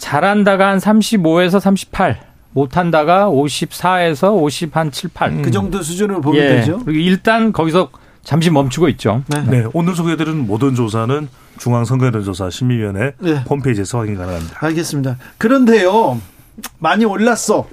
[0.00, 2.18] 잘한다가 한 35에서 38,
[2.52, 5.30] 못한다가 54에서 50 한 7, 8.
[5.30, 5.42] 음.
[5.42, 6.48] 그 정도 수준으로 보면 예.
[6.48, 6.82] 되죠.
[6.88, 7.90] 일단 거기서
[8.24, 9.22] 잠시 멈추고 있죠.
[9.28, 9.42] 네.
[9.46, 9.64] 네.
[9.72, 13.44] 오늘 소개해드린 모든 조사는 중앙선거연구조사 심의위원회 네.
[13.48, 14.56] 홈페이지에서 확인 가능합니다.
[14.66, 15.16] 알겠습니다.
[15.38, 16.20] 그런데요.
[16.78, 17.68] 많이 올랐어.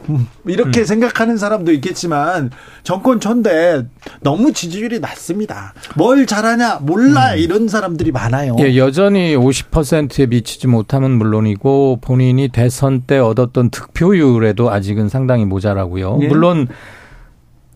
[0.45, 0.85] 이렇게 음.
[0.85, 2.51] 생각하는 사람도 있겠지만
[2.83, 3.85] 정권 천대
[4.21, 5.73] 너무 지지율이 낮습니다.
[5.95, 7.37] 뭘 잘하냐 몰라 음.
[7.37, 8.55] 이런 사람들이 많아요.
[8.59, 16.19] 예, 여전히 50%에 미치지 못하면 물론이고 본인이 대선 때 얻었던 득표율에도 아직은 상당히 모자라고요.
[16.21, 16.27] 예.
[16.27, 16.67] 물론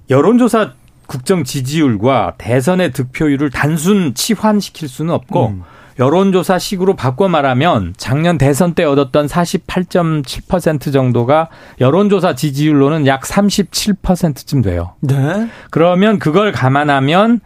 [0.09, 0.73] 여론조사
[1.07, 5.63] 국정 지지율과 대선의 득표율을 단순 치환시킬 수는 없고 음.
[6.01, 14.95] 여론조사식으로 바꿔 말하면 작년 대선 때 얻었던 48.7% 정도가 여론조사 지지율로는 약 37%쯤 돼요.
[15.01, 15.47] 네.
[15.69, 17.39] 그러면 그걸 감안하면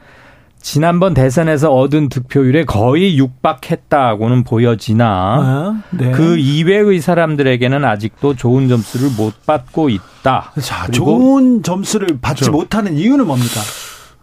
[0.62, 6.12] 지난번 대선에서 얻은 득표율에 거의 육박했다고는 보여지나 아, 네.
[6.12, 10.54] 그 이외의 사람들에게는 아직도 좋은 점수를 못 받고 있다.
[10.62, 12.52] 자, 좋은 점수를 받지 그렇죠.
[12.52, 13.60] 못하는 이유는 뭡니까?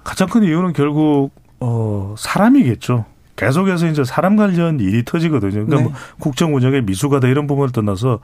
[0.02, 3.04] 가장 큰 이유는 결국 어 사람이겠죠.
[3.36, 5.66] 계속해서 이제 사람 관련 일이 터지거든요.
[5.66, 5.82] 그러니까 네.
[5.84, 8.20] 뭐 국정 운영의 미숙하다 이런 부분을 떠나서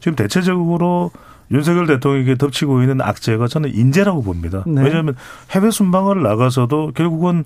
[0.00, 1.10] 지금 대체적으로
[1.50, 4.64] 윤석열 대통령에게 덮치고 있는 악재가 저는 인재라고 봅니다.
[4.66, 4.82] 네.
[4.82, 5.16] 왜냐하면
[5.50, 7.44] 해외 순방을 나가서도 결국은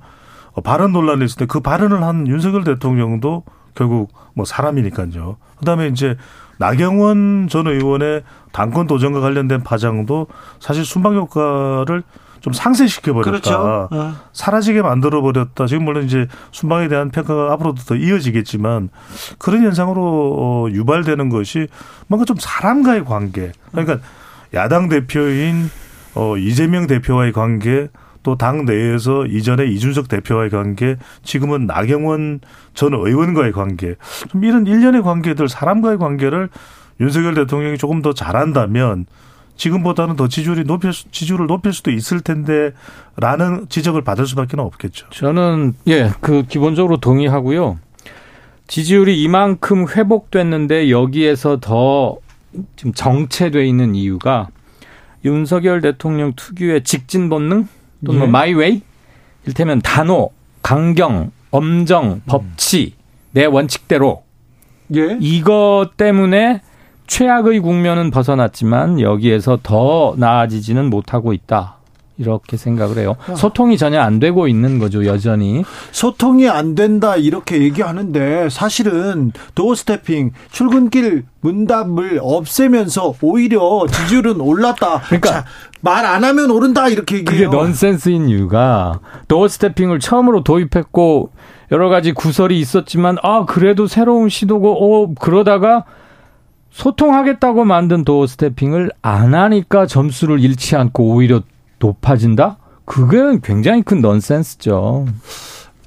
[0.65, 3.45] 발언 논란이 있을 때 그 발언을 한 윤석열 대통령도
[3.75, 5.37] 결국 뭐 사람이니까요.
[5.59, 6.17] 그다음에 이제
[6.59, 8.23] 나경원 전 의원의
[8.53, 10.27] 당권 도전과 관련된 파장도
[10.61, 12.03] 사실 순방 효과를
[12.43, 13.31] 좀 상쇄시켜 버렸다.
[13.31, 13.89] 그렇죠.
[13.91, 14.15] 어.
[14.33, 15.67] 사라지게 만들어 버렸다.
[15.67, 18.91] 지금 물론 이제 순방에 대한 평가가 앞으로도 더 이어지겠지만
[19.39, 21.69] 그런 현상으로 어, 유발되는 것이
[22.09, 23.53] 뭔가 좀 사람과의 관계.
[23.71, 23.99] 그러니까
[24.55, 25.71] 야당 대표인
[26.15, 27.89] 어 이재명 대표와의 관계
[28.23, 32.41] 또당 내에서 이전에 이준석 대표와의 관계, 지금은 나경원
[32.75, 33.97] 전 의원과의 관계,
[34.29, 36.49] 좀 이런 일련의 관계들, 사람과의 관계를
[37.01, 39.07] 윤석열 대통령이 조금 더 잘한다면
[39.57, 45.07] 지금보다는 더 지지율이 높일 지지율을 높일 수도 있을 텐데라는 지적을 받을 수밖에 없겠죠.
[45.11, 47.79] 저는 예, 그 기본적으로 동의하고요.
[48.67, 52.17] 지지율이 이만큼 회복됐는데 여기에서 더
[52.77, 54.49] 지금 정체돼 있는 이유가
[55.25, 57.69] 윤석열 대통령 특유의 직진 본능
[58.05, 58.19] 또는 뭐 예.
[58.19, 58.83] 뭐 마이웨이
[59.47, 60.31] 일테면 단호,
[60.63, 63.03] 강경, 엄정, 법치 음.
[63.33, 64.25] 내 원칙대로
[64.95, 65.17] 예.
[65.21, 66.61] 이것 때문에
[67.17, 71.77] 최악의 국면은 벗어났지만 여기에서 더 나아지지는 못하고 있다.
[72.17, 73.17] 이렇게 생각을 해요.
[73.29, 73.35] 아.
[73.35, 75.63] 소통이 전혀 안 되고 있는 거죠, 여전히.
[75.91, 85.01] 소통이 안 된다, 이렇게 얘기하는데 사실은 도어스테핑, 출근길 문답을 없애면서 오히려 지지율은 올랐다.
[85.01, 85.45] 그러니까
[85.83, 87.51] 말 안 하면 오른다, 이렇게 얘기해요.
[87.51, 91.31] 그게 넌센스인 이유가 도어 스태핑을 처음으로 도입했고
[91.73, 94.71] 여러 가지 구설이 있었지만 아, 그래도 새로운 시도고,
[95.05, 95.85] 어, 그러다가
[96.73, 101.43] 소통하겠다고 만든 도어 스태핑을 안 하니까 점수를 잃지 않고 오히려
[101.79, 102.59] 높아진다?
[102.85, 105.07] 그게 굉장히 큰 넌센스죠.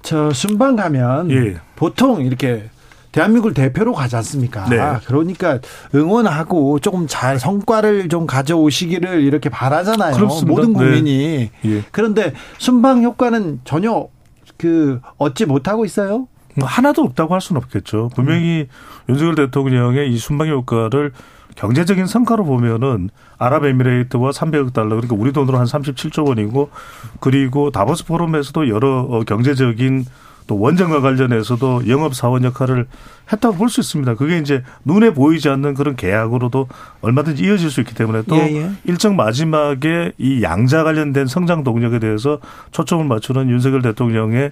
[0.02, 1.56] 저 순방 가면 예.
[1.76, 2.70] 보통 이렇게
[3.12, 4.66] 대한민국을 대표로 가지 않습니까?
[4.70, 4.78] 네.
[5.06, 5.60] 그러니까
[5.94, 10.16] 응원하고 조금 잘 성과를 좀 가져오시기를 이렇게 바라잖아요.
[10.16, 10.52] 그렇습니다.
[10.52, 10.80] 모든 네.
[10.80, 11.50] 국민이.
[11.62, 11.72] 네.
[11.72, 11.84] 예.
[11.92, 14.08] 그런데 순방 효과는 전혀
[14.58, 16.28] 그 얻지 못하고 있어요.
[16.58, 18.10] 뭐 하나도 없다고 할 수는 없겠죠.
[18.16, 19.10] 분명히 음.
[19.10, 21.12] 윤석열 대통령의 이 순방 효과를
[21.56, 26.70] 경제적인 성과로 보면은 아랍에미레이트와 300억 달러 그러니까 우리 돈으로 한 37조 원이고
[27.20, 30.06] 그리고 다보스 포럼에서도 여러 어, 경제적인
[30.48, 32.86] 또 원전과 관련해서도 영업 사원 역할을
[33.32, 34.14] 했다고 볼 수 있습니다.
[34.16, 36.68] 그게 이제 눈에 보이지 않는 그런 계약으로도
[37.02, 38.72] 얼마든지 이어질 수 있기 때문에 또 예, 예.
[38.84, 42.40] 일정 마지막에 이 양자 관련된 성장 동력에 대해서
[42.72, 44.52] 초점을 맞추는 윤석열 대통령의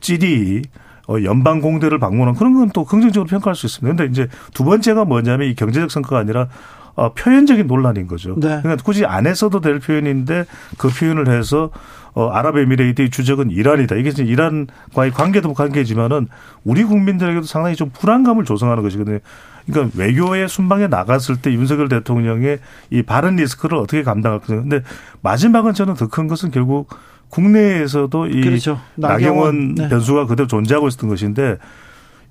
[0.00, 0.89] 찌리 어,
[1.24, 3.96] 연방 공대를 방문한 그런 건 또 긍정적으로 평가할 수 있습니다.
[3.96, 6.48] 근데 이제 두 번째가 뭐냐면 이 경제적 성과가 아니라
[6.94, 8.34] 어, 표현적인 논란인 거죠.
[8.34, 8.60] 네.
[8.62, 10.44] 그러니까 굳이 안 했어도 될 표현인데
[10.78, 11.70] 그 표현을 해서
[12.12, 13.94] 어, 아랍에미레이트의 주적은 이란이다.
[13.96, 16.28] 이게 이제 이란과의 관계도 관계지만은
[16.64, 19.18] 우리 국민들에게도 상당히 좀 불안감을 조성하는 것이거든요.
[19.66, 22.58] 그러니까 외교의 순방에 나갔을 때 윤석열 대통령의
[22.90, 24.62] 이 발언 리스크를 어떻게 감당할 것인가.
[24.62, 24.82] 근데
[25.22, 26.88] 마지막은 저는 더 큰 것은 결국
[27.30, 28.80] 국내에서도 이 그렇죠.
[28.96, 29.88] 나경원, 네.
[29.88, 31.58] 변수가 그대로 존재하고 있었던 것인데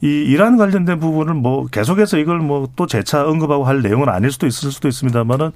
[0.01, 4.47] 이 이란 관련된 부분을 뭐 계속해서 이걸 뭐 또 재차 언급하고 할 내용은 아닐 수도
[4.47, 5.51] 있을 수도 있습니다만은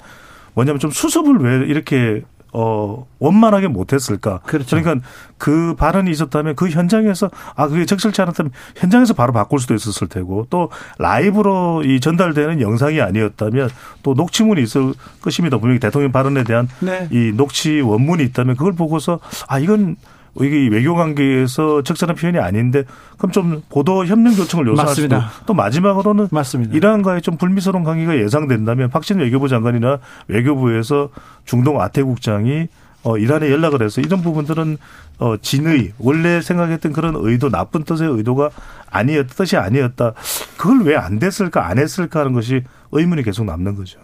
[0.53, 2.21] 뭐냐면 좀 수습을 왜 이렇게
[2.53, 4.39] 어, 원만하게 못했을까.
[4.45, 4.79] 그렇죠.
[4.79, 5.05] 그러니까
[5.37, 10.47] 그 발언이 있었다면 그 현장에서 아, 그게 적절치 않았다면 현장에서 바로 바꿀 수도 있었을 테고
[10.49, 13.69] 또 라이브로 이 전달되는 영상이 아니었다면
[14.03, 15.57] 또 녹취문이 있을 것입니다.
[15.57, 17.07] 분명히 대통령 발언에 대한 네.
[17.11, 19.97] 이 녹취 원문이 있다면 그걸 보고서 아, 이건
[20.41, 22.85] 이게 외교 관계에서 적절한 표현이 아닌데
[23.17, 25.15] 그럼 좀 보도 협력 요청을 요청할 수도
[25.45, 26.75] 또 마지막으로는 맞습니다.
[26.75, 31.09] 이란과의 좀 불미스러운 관계가 예상된다면 박진 외교부 장관이나 외교부에서
[31.45, 32.67] 중동 아태국장이
[33.03, 34.77] 어 이란에 연락을 해서 이런 부분들은
[35.19, 38.49] 어 진의 원래 생각했던 그런 의도 나쁜 뜻의 의도가
[38.89, 40.13] 아니었 뜻이 아니었다.
[40.57, 43.99] 그걸 왜 안 됐을까 안 했을까 하는 것이 의문이 계속 남는 거죠.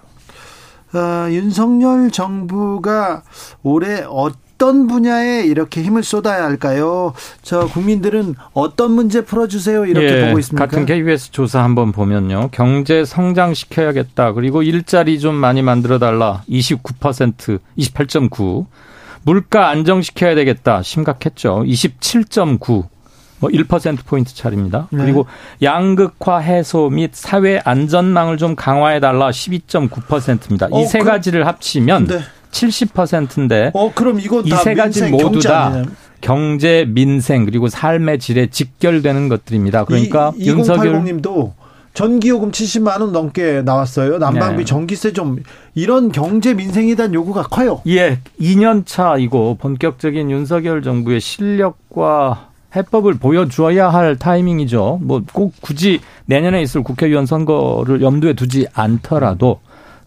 [0.94, 3.22] 어, 윤석열 정부가
[3.64, 7.14] 올해 어떤 어떤 분야에 이렇게 힘을 쏟아야 할까요?
[7.42, 10.66] 저 국민들은 어떤 문제 풀어주세요 이렇게 예, 보고 있습니까?
[10.66, 14.34] 같은 KBS 조사 한번 보면요, 경제 성장 시켜야겠다.
[14.34, 16.44] 그리고 일자리 좀 많이 만들어 달라.
[16.50, 18.66] 29% 28.9.
[19.24, 20.84] 물가 안정시켜야 되겠다.
[20.84, 21.64] 심각했죠.
[21.66, 22.84] 27.9.
[23.40, 24.90] 뭐 1%포인트 차입니다.
[24.92, 25.04] 네.
[25.04, 25.26] 그리고
[25.62, 30.68] 양극화 해소 및 사회 안전망을 좀 강화해 달라 12.9%입니다.
[30.70, 32.20] 어, 이세 그, 가지를 합치면 네.
[32.52, 35.84] 70%인데 어 그럼 이거 이세 가지 모두 다?
[36.22, 39.86] 경제, 민생 그리고 삶의 질에 직결되는 것들입니다.
[39.86, 41.54] 그러니까 이, 윤석열 님도
[41.94, 44.20] 전기요금 70만 원 넘게 나왔어요.
[44.20, 44.66] 난방비, 네.
[44.66, 45.44] 전기세 좀
[45.76, 47.82] 이런 경제 민생에 대한 요구가 커요.
[47.88, 55.00] 예, 2년 차이고 본격적인 윤석열 정부의 실력과 해법을 보여주어야 할 타이밍이죠.
[55.02, 59.60] 뭐 꼭 굳이 내년에 있을 국회의원 선거를 염두에 두지 않더라도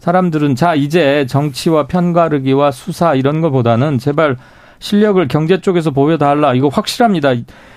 [0.03, 4.35] 사람들은 자 이제 정치와 편가르기와 수사 이런 것보다는 제발
[4.79, 6.53] 실력을 경제 쪽에서 보여달라.
[6.53, 7.29] 이거 확실합니다.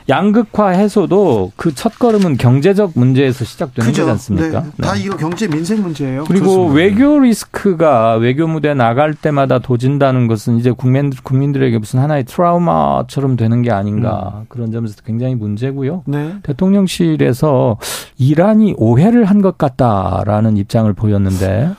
[0.08, 4.62] 양극화 해소도 그 첫 걸음은 경제적 문제에서 시작되는 거지 않습니까?
[4.64, 4.70] 네.
[4.82, 5.02] 다 네.
[5.04, 6.24] 이거 경제 민생 문제예요.
[6.26, 6.74] 그리고 그렇습니다.
[6.74, 13.62] 외교 리스크가 외교 무대 나갈 때마다 도진다는 것은 이제 국민 국민들에게 무슨 하나의 트라우마처럼 되는
[13.62, 14.46] 게 아닌가 음.
[14.48, 16.02] 그런 점에서 굉장히 문제고요.
[16.08, 16.34] 네.
[16.42, 17.78] 대통령실에서
[18.18, 21.70] 이란이 오해를 한 것 같다라는 입장을 보였는데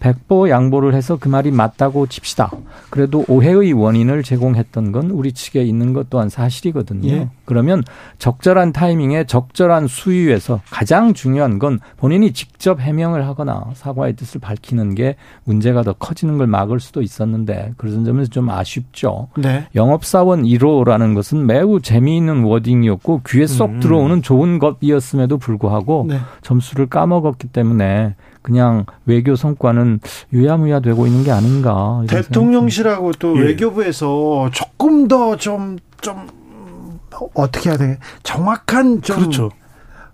[0.00, 2.50] 백보 양보를 해서 그 말이 맞다고 칩시다.
[2.90, 7.08] 그래도 오해의 원인을 제공했던 건 우리 측에 있는 것 또한 사실이거든요.
[7.08, 7.28] 예.
[7.44, 7.82] 그러면
[8.18, 15.16] 적절한 타이밍에 적절한 수위에서 가장 중요한 건 본인이 직접 해명을 하거나 사과의 뜻을 밝히는 게
[15.44, 19.28] 문제가 더 커지는 걸 막을 수도 있었는데 그런 점에서 좀 아쉽죠.
[19.36, 19.66] 네.
[19.74, 23.80] 영업사원 1호라는 것은 매우 재미있는 워딩이었고 귀에 쏙 음.
[23.80, 26.18] 들어오는 좋은 것이었음에도 불구하고 네.
[26.42, 28.14] 점수를 까먹었기 때문에
[28.46, 29.98] 그냥 외교 성과는
[30.32, 32.04] 유야무야 되고 있는 게 아닌가.
[32.08, 33.46] 대통령실하고 또 예.
[33.46, 36.26] 외교부에서 조금 더 좀좀 좀
[37.34, 37.98] 어떻게 해야 돼?
[38.22, 39.50] 정확한 좀 그렇죠.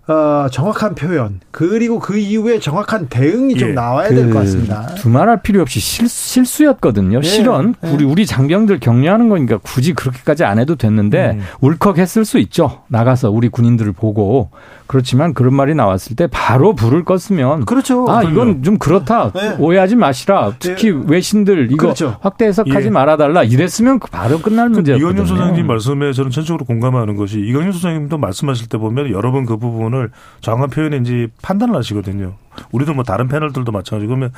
[0.07, 3.57] 어, 정확한 표현 그리고 그 이후에 정확한 대응이 예.
[3.57, 4.87] 좀 나와야 그 될것 같습니다.
[4.95, 7.19] 두말할 필요 없이 실, 실수 였거든요.
[7.19, 7.21] 예.
[7.21, 7.89] 실은 예.
[7.89, 11.41] 우리 우리 장병들 격려하는 거니까 굳이 그렇게까지 안 해도 됐는데 음.
[11.61, 12.81] 울컥했을 수 있죠.
[12.87, 14.49] 나가서 우리 군인들을 보고
[14.87, 18.05] 그렇지만 그런 말이 나왔을 때 바로 불을 껐으면 그렇죠.
[18.09, 19.55] 아 이건 좀 그렇다 네.
[19.57, 21.01] 오해하지 마시라 특히 네.
[21.07, 22.17] 외신들 이거 그렇죠.
[22.21, 22.89] 확대 해석하지 예.
[22.89, 25.11] 말아달라 이랬으면 그 바로 끝날 그 문제였거든요.
[25.11, 29.57] 이건윤 소장님 말씀에 저는 전적으로 공감하는 것이 이건윤 소장님도 말씀하실 때 보면 여러 번 그
[29.57, 32.35] 부분 을 정확한 표현인지 판단을 하시거든요.
[32.71, 34.31] 우리도 뭐 다른 패널들도 마찬가지고 그러면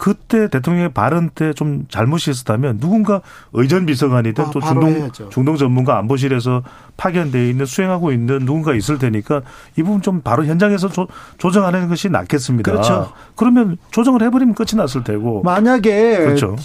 [0.00, 3.20] 그때 대통령의 발언 때 좀 잘못이 있었다면 누군가
[3.52, 6.62] 의전 비서관이든 아, 또 중동 중동 전문가 안보실에서
[6.96, 9.42] 파견돼 있는 수행하고 있는 누군가 있을 테니까
[9.76, 11.06] 이 부분 좀 바로 현장에서 조,
[11.38, 12.70] 조정하는 것이 낫겠습니다.
[12.70, 13.12] 그렇죠.
[13.36, 15.42] 그러면 조정을 해버리면 끝이 났을 테고.
[15.42, 16.56] 만약에 그렇죠.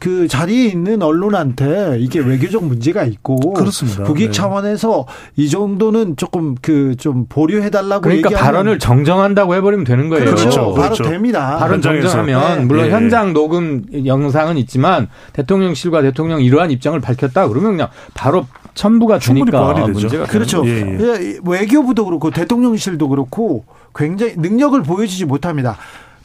[0.00, 4.04] 그 자리에 있는 언론한테 이게 외교적 문제가 있고 그렇습니다.
[4.04, 4.30] 국익 네.
[4.32, 10.24] 차원에서 이 정도는 조금 그 좀 보류해달라고 그러니까 발언을 정정한다고 해버리면 되는 거예요.
[10.26, 10.44] 그렇죠.
[10.44, 10.60] 그렇죠.
[10.74, 11.04] 바로 그렇죠.
[11.04, 11.56] 됩니다.
[11.58, 12.64] 발언 정정하면 네.
[12.76, 12.94] 물론 네.
[12.94, 20.26] 현장 녹음 영상은 있지만 대통령실과 대통령 이러한 입장을 밝혔다 그러면 그냥 바로 첨부가 되니까 문제가
[20.26, 20.62] 그렇죠.
[20.66, 20.98] 예, 예.
[21.00, 25.76] 예, 외교부도 그렇고 대통령실도 그렇고 굉장히 능력을 보여주지 못합니다.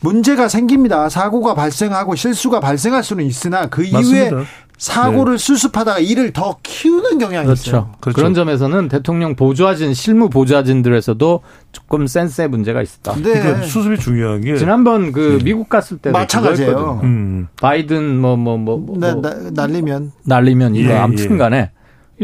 [0.01, 1.09] 문제가 생깁니다.
[1.09, 4.43] 사고가 발생하고 실수가 발생할 수는 있으나 그 이후에 맞습니다.
[4.81, 5.37] 사고를 네.
[5.37, 7.69] 수습하다가 일을 더 키우는 경향이 그렇죠.
[7.69, 7.91] 있어요.
[8.01, 8.15] 그렇죠.
[8.15, 11.41] 그런 점에서는 대통령 보좌진, 실무 보좌진들에서도
[11.71, 13.13] 조금 센스의 문제가 있었다.
[13.13, 13.21] 네.
[13.21, 15.43] 그러니까 수습이 중요한 게 지난번 그 네.
[15.43, 17.01] 미국 갔을 때도 마찬가지예요.
[17.03, 17.47] 음.
[17.61, 21.69] 바이든 뭐 뭐 뭐 뭐, 뭐, 네, 뭐, 날리면 날리면 이거 예, 아무튼간에 예.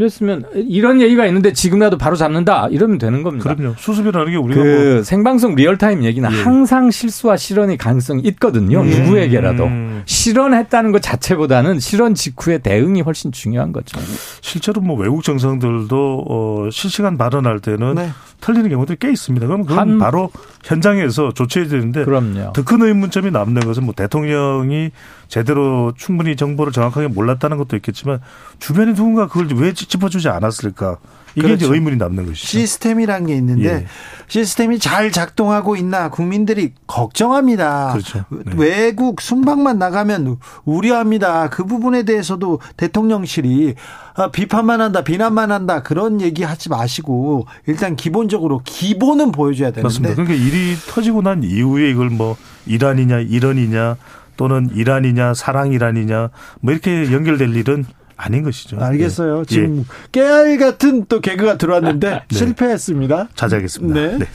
[0.02, 3.56] 이랬으면 이런 얘기가 있는데 지금이라도 바로 잡는다 이러면 되는 겁니다.
[3.56, 3.74] 그럼요.
[3.78, 6.42] 수습이라는 게 우리가 그 뭐 생방송 real time 얘기는 예.
[6.44, 8.82] 항상 실수와 실언이 가능성이 있거든요.
[8.82, 8.90] 음.
[8.90, 9.68] 누구에게라도
[10.06, 14.00] 실언했다는 것 자체보다는 실언 직후의 대응이 훨씬 중요한 거죠.
[14.42, 18.10] 실제로 뭐 외국 정상들도 어 실시간 발언할 때는 네.
[18.40, 19.48] 틀리는 경우들이 꽤 있습니다.
[19.48, 20.30] 그럼 그건 바로
[20.64, 22.54] 현장에서 조치해야 되는데 그럼요.
[22.54, 24.92] 더 큰 의문점이 남는 것은 뭐 대통령이
[25.28, 28.20] 제대로 충분히 정보를 정확하게 몰랐다는 것도 있겠지만
[28.60, 30.98] 주변에 누군가 그걸 왜 짚어주지 않았을까?
[31.38, 31.66] 이게 그렇죠.
[31.66, 32.48] 이제 의문이 남는 것이죠.
[32.48, 33.86] 시스템이란 게 있는데 예.
[34.28, 37.92] 시스템이 잘 작동하고 있나 국민들이 걱정합니다.
[37.92, 38.26] 그렇죠.
[38.30, 38.54] 네.
[38.58, 41.50] 외국 순방만 나가면 우려합니다.
[41.50, 43.76] 그 부분에 대해서도 대통령실이
[44.16, 49.84] 아, 비판만 한다, 비난만 한다 그런 얘기 하지 마시고 일단 기본적으로 기본은 보여줘야 되는데.
[49.84, 50.16] 맞습니다.
[50.16, 53.98] 그러니까 일이 터지고 난 이후에 이걸 뭐 이란이냐 이런이냐
[54.38, 56.30] 또는 이란이냐 사랑 이란이냐
[56.62, 57.86] 뭐 이렇게 연결될 일은
[58.18, 58.78] 아닌 것이죠.
[58.80, 59.38] 알겠어요.
[59.40, 59.46] 네.
[59.46, 59.84] 지금 예.
[60.12, 62.36] 깨알 같은 또 개그가 들어왔는데 네.
[62.36, 63.30] 실패했습니다.
[63.36, 64.00] 자제하겠습니다.
[64.00, 64.18] 네.
[64.18, 64.26] 네.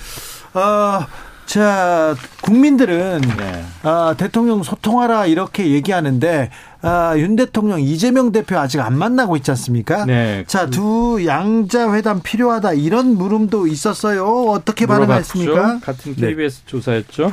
[0.59, 1.07] 어,
[1.45, 3.65] 자, 국민들은 네.
[3.83, 10.05] 아, 대통령 소통하라 이렇게 얘기하는데 아, 윤 대통령 이재명 대표 아직 안 만나고 있지 않습니까?
[10.07, 10.45] 네.
[10.47, 14.25] 자, 두 양자 회담 필요하다 이런 물음도 있었어요.
[14.25, 15.81] 어떻게 반응했습니까?
[15.81, 16.67] 같은 KBS 네.
[16.67, 17.33] 조사였죠.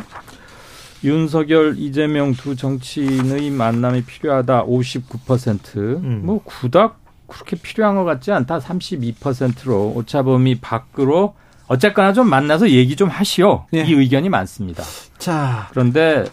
[1.03, 5.77] 윤석열, 이재명 두 정치인의 만남이 필요하다 59%.
[5.77, 6.21] 음.
[6.23, 11.35] 뭐 그닥 그렇게 필요한 것 같지 않다 32%로 오차범위 밖으로
[11.67, 13.65] 어쨌거나 좀 만나서 얘기 좀 하시오.
[13.71, 13.85] 네.
[13.88, 14.83] 이 의견이 많습니다.
[15.19, 15.67] 자.
[15.69, 16.25] 그런데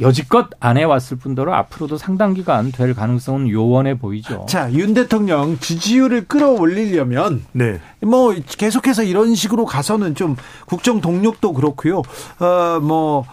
[0.00, 4.46] 여지껏 안 해왔을 뿐더러 앞으로도 상당 기간 될 가능성은 요원해 보이죠.
[4.48, 7.80] 자, 윤 대통령 지지율을 끌어올리려면, 네.
[8.02, 10.36] 뭐, 계속해서 이런 식으로 가서는 좀
[10.66, 12.02] 국정 동력도 그렇고요.
[12.40, 13.26] 어, 뭐,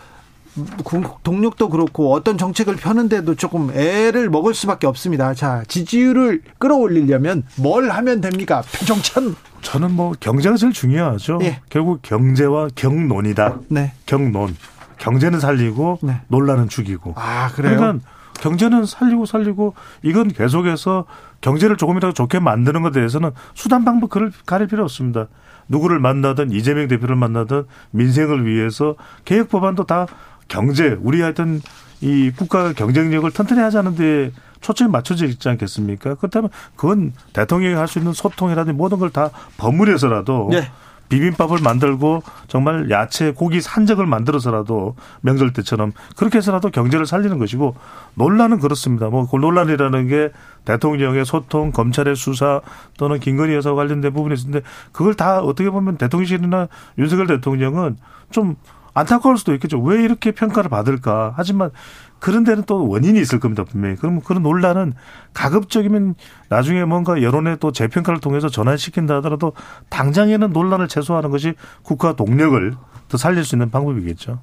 [1.23, 5.33] 동력도 그렇고 어떤 정책을 펴는데도 조금 애를 먹을 수밖에 없습니다.
[5.33, 8.61] 자, 지지율을 끌어올리려면 뭘 하면 됩니까?
[8.77, 9.35] 표정천.
[9.61, 11.39] 저는 뭐 경제가 제일 중요하죠.
[11.41, 11.61] 예.
[11.69, 13.59] 결국 경제와 경론이다.
[13.69, 13.93] 네.
[14.05, 14.55] 경론.
[14.97, 16.21] 경제는 살리고 네.
[16.27, 17.13] 논란은 죽이고.
[17.17, 17.77] 아, 그래요?
[17.77, 18.05] 그러니까
[18.39, 19.73] 경제는 살리고 살리고
[20.03, 21.05] 이건 계속해서
[21.41, 25.27] 경제를 조금이라도 좋게 만드는 것에 대해서는 수단 방법 그를 가릴 필요 없습니다.
[25.67, 28.95] 누구를 만나든 이재명 대표를 만나든 민생을 위해서
[29.25, 30.07] 개혁 법안도 다
[30.47, 31.61] 경제 우리 하여튼
[32.01, 34.31] 이 국가 경쟁력을 튼튼히 하자는 데
[34.61, 36.15] 초점이 맞춰져 있지 않겠습니까?
[36.15, 40.69] 그렇다면 그건 대통령이 할 수 있는 소통이라든지 모든 걸 다 버무려서라도 네.
[41.09, 47.75] 비빔밥을 만들고 정말 야채, 고기 산적을 만들어서라도 명절 때처럼 그렇게 해서라도 경제를 살리는 것이고
[48.15, 49.09] 논란은 그렇습니다.
[49.09, 50.31] 뭐 그 논란이라는 게
[50.65, 52.61] 대통령의 소통, 검찰의 수사
[52.97, 56.67] 또는 김건희 여사 관련된 부분이 있는데 그걸 다 어떻게 보면 대통령실이나
[56.97, 57.97] 윤석열 대통령은
[58.31, 58.55] 좀
[58.93, 59.79] 안타까울 수도 있겠죠.
[59.79, 61.33] 왜 이렇게 평가를 받을까?
[61.35, 61.71] 하지만
[62.19, 63.95] 그런 데는 또 원인이 있을 겁니다, 분명히.
[63.95, 64.93] 그러면 그런 논란은
[65.33, 66.15] 가급적이면
[66.49, 69.53] 나중에 뭔가 여론의 또 재평가를 통해서 전환시킨다 하더라도
[69.89, 72.73] 당장에는 논란을 최소화하는 것이 국가 동력을
[73.09, 74.39] 더 살릴 수 있는 방법이겠죠.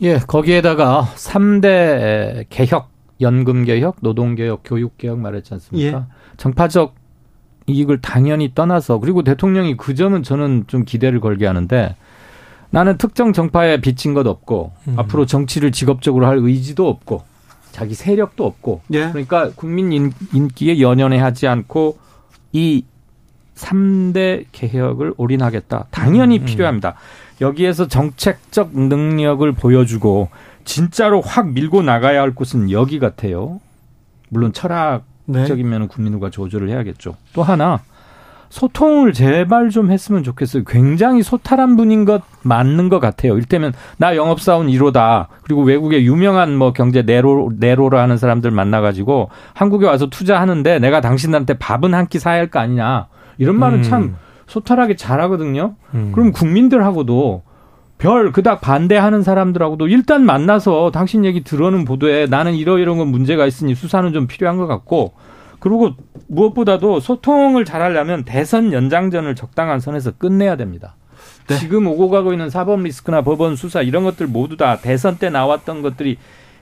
[0.00, 5.98] 예, 거기에다가 3대 개혁, 연금 개혁, 노동 개혁, 교육 개혁 말했지 않습니까?
[5.98, 6.02] 예.
[6.36, 6.94] 정파적
[7.66, 11.96] 이익을 당연히 떠나서 그리고 대통령이 그 점은 저는 좀 기대를 걸게 하는데
[12.74, 14.94] 나는 특정 정파에 비친 것 없고 음.
[14.98, 17.22] 앞으로 정치를 직업적으로 할 의지도 없고
[17.70, 19.10] 자기 세력도 없고 예.
[19.10, 21.98] 그러니까 국민 인기에 연연해 하지 않고
[22.52, 22.84] 이
[23.54, 25.86] 3대 개혁을 올인하겠다.
[25.92, 26.46] 당연히 음, 음.
[26.46, 26.94] 필요합니다.
[27.40, 30.30] 여기에서 정책적 능력을 보여주고
[30.64, 33.60] 진짜로 확 밀고 나가야 할 곳은 여기 같아요.
[34.30, 35.86] 물론 철학적이면 네.
[35.86, 37.16] 국민들과 조절을 해야겠죠.
[37.32, 37.82] 또 하나
[38.54, 40.62] 소통을 제발 좀 했으면 좋겠어요.
[40.62, 43.36] 굉장히 소탈한 분인 것 맞는 것 같아요.
[43.36, 45.26] 일테면 나 영업사원 1호다.
[45.42, 51.54] 그리고 외국의 유명한 뭐 경제 네로 네로로 하는 사람들 만나가지고 한국에 와서 투자하는데 내가 당신들한테
[51.54, 53.08] 밥은 한 끼 사야 할 거 아니냐.
[53.38, 53.82] 이런 말은 음.
[53.82, 55.74] 참 소탈하게 잘하거든요.
[55.94, 56.12] 음.
[56.14, 57.42] 그럼 국민들하고도
[57.98, 63.46] 별 그닥 반대하는 사람들하고도 일단 만나서 당신 얘기 들어는 보도에 나는 이러 이런 건 문제가
[63.46, 65.14] 있으니 수사는 좀 필요한 것 같고
[65.64, 65.94] 그리고
[66.28, 70.94] 무엇보다도 소통을 잘하려면 대선 연장전을 적당한 선에서 끝내야 됩니다.
[71.46, 71.56] 네.
[71.56, 75.80] 지금 오고 가고 있는 사법 리스크나 법원 수사 이런 것들 모두 다 대선 때 나왔던
[75.80, 76.18] 것들이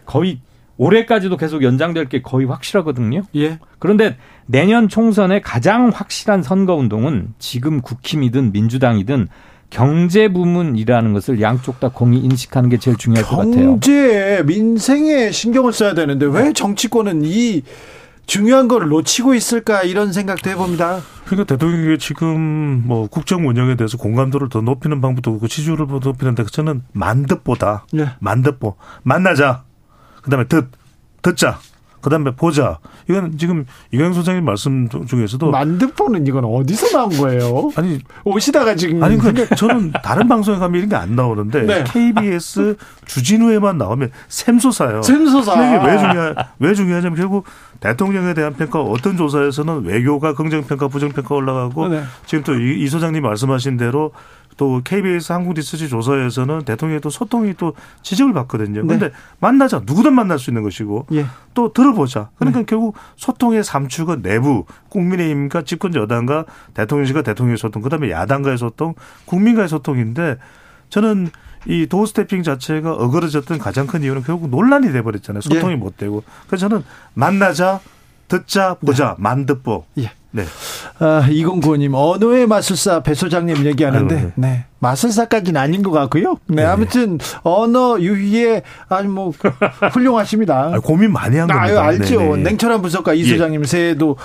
[0.07, 0.39] 거의
[0.77, 3.23] 올해까지도 계속 연장될 게 거의 확실하거든요.
[3.35, 3.59] 예.
[3.81, 9.27] 그런데 내년 총선의 가장 확실한 선거 운동은 지금 국힘이든 민주당이든
[9.69, 13.81] 경제 부문이라는 것을 양쪽 다 공히 인식하는 게 제일 중요할 것 같아요.
[13.81, 17.63] 경제, 민생에 신경을 써야 되는데 왜 정치권은 이
[18.27, 21.01] 중요한 걸 놓치고 있을까 이런 생각도 해봅니다.
[21.27, 26.45] 그러니까 대통령이 지금 뭐 국정 운영에 대해서 공감도를 더 높이는 방법도 그렇고 지지율을 높이는 데
[26.45, 28.07] 저는 만듯보다 네.
[28.21, 29.65] 만듯보 만나자
[30.23, 30.69] 그다음에 듣
[31.23, 31.59] 듣자
[32.01, 32.81] 그다음에 보자.
[33.09, 37.71] 이건 지금 이광 소장님 말씀 중에서도 만드포는 이건 어디서 나온 거예요?
[37.77, 41.85] 아니 오시다가 지금 아니 그러니까 저는 다른 방송에 가면 이런 게 안 나오는데 네.
[41.87, 45.03] KBS 주진우에만 나오면 샘솟아요.
[45.03, 45.55] 샘솟아.
[45.77, 47.45] 이게 왜 중요 왜 중요하냐면 결국
[47.83, 52.03] 대통령에 대한 평가 어떤 조사에서는 외교가 긍정평가 부정평가 올라가고 네.
[52.25, 54.13] 지금 또 이 소장님 말씀하신 대로
[54.57, 58.87] 또 KBS 한국 리서치 조사에서는 대통령이 또 소통이 또 지적을 받거든요.
[58.87, 59.15] 그런데 네.
[59.41, 61.27] 만나자 누구든 만날 수 있는 것이고 예.
[61.55, 62.31] 또 들어보자.
[62.37, 62.67] 그러니까 네.
[62.67, 70.37] 결국 소통의 삼축은 내부 국민의힘과 집권 여당과 대통령실과 대통령의 소통, 그다음에 야당과의 소통, 국민과의 소통인데
[70.91, 71.31] 저는
[71.67, 75.41] 이 도어 스태핑 자체가 어그러졌던 가장 큰 이유는 결국 논란이 돼버렸잖아요.
[75.41, 75.77] 소통이 예.
[75.77, 76.23] 못 되고.
[76.47, 76.85] 그래서 저는
[77.15, 77.81] 만나자,
[78.29, 79.15] 듣자, 보자, 네.
[79.19, 79.85] 만듣보.
[79.99, 80.11] 예.
[80.35, 80.45] 네.
[80.99, 84.33] 아, 2095님, 언어의 마술사 배 소장님 얘기하는데, 아유, 네.
[84.35, 84.65] 네.
[84.79, 86.39] 마술사까지는 아닌 것 같고요.
[86.47, 86.65] 네, 네.
[86.65, 89.33] 아무튼, 언어 유희에 아주 뭐,
[89.93, 90.73] 훌륭하십니다.
[90.75, 91.63] 아, 고민 많이 한 겁니다.
[91.63, 92.19] 아유, 알죠.
[92.19, 92.43] 네네.
[92.45, 93.29] 냉철한 분석가 이 예.
[93.29, 93.67] 소장님 예.
[93.67, 94.17] 새해도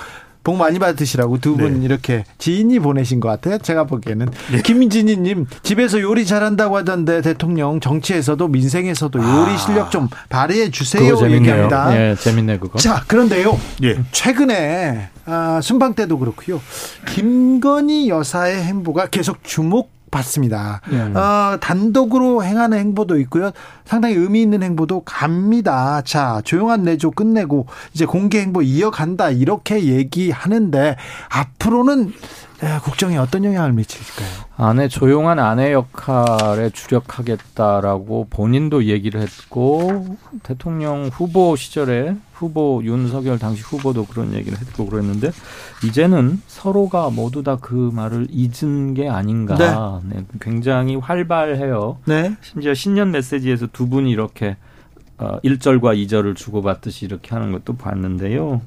[0.48, 1.84] 복 많이 받으시라고 두분 네.
[1.84, 3.58] 이렇게 지인이 보내신 것 같아요.
[3.58, 4.28] 제가 보기에는.
[4.50, 4.62] 네.
[4.62, 9.56] 김진희님, 집에서 요리 잘한다고 하던데 대통령 정치에서도 민생에서도 요리 아.
[9.58, 11.18] 실력 좀 발휘해 주세요.
[11.30, 11.94] 얘기합니다.
[11.94, 12.78] 예, 재밌네, 그거.
[12.78, 13.60] 자, 그런데요.
[13.82, 13.98] 예.
[14.10, 16.62] 최근에, 아, 순방 때도 그렇고요.
[17.08, 20.80] 김건희 여사의 행보가 계속 주목 받습니다.
[20.92, 20.98] 예.
[20.98, 23.50] 어, 단독으로 행하는 행보도 있고요.
[23.84, 26.02] 상당히 의미 있는 행보도 갑니다.
[26.02, 29.30] 자, 조용한 내조 끝내고 이제 공개 행보 이어간다.
[29.30, 30.96] 이렇게 얘기하는데
[31.28, 32.12] 앞으로는
[32.82, 34.28] 국정에 어떤 영향을 미칠까요?
[34.56, 44.06] 아내 조용한 아내 역할에 주력하겠다라고 본인도 얘기를 했고 대통령 후보 시절에 후보 윤석열 당시 후보도
[44.06, 45.30] 그런 얘기를 했고 그랬는데
[45.84, 49.54] 이제는 서로가 모두 다 그 말을 잊은 게 아닌가.
[49.56, 50.16] 네.
[50.16, 51.98] 네, 굉장히 활발해요.
[52.06, 52.34] 네.
[52.40, 54.56] 심지어 신년 메시지에서 두 분이 이렇게
[55.18, 58.62] 어, 1절과 2절을 주고받듯이 이렇게 하는 것도 봤는데요.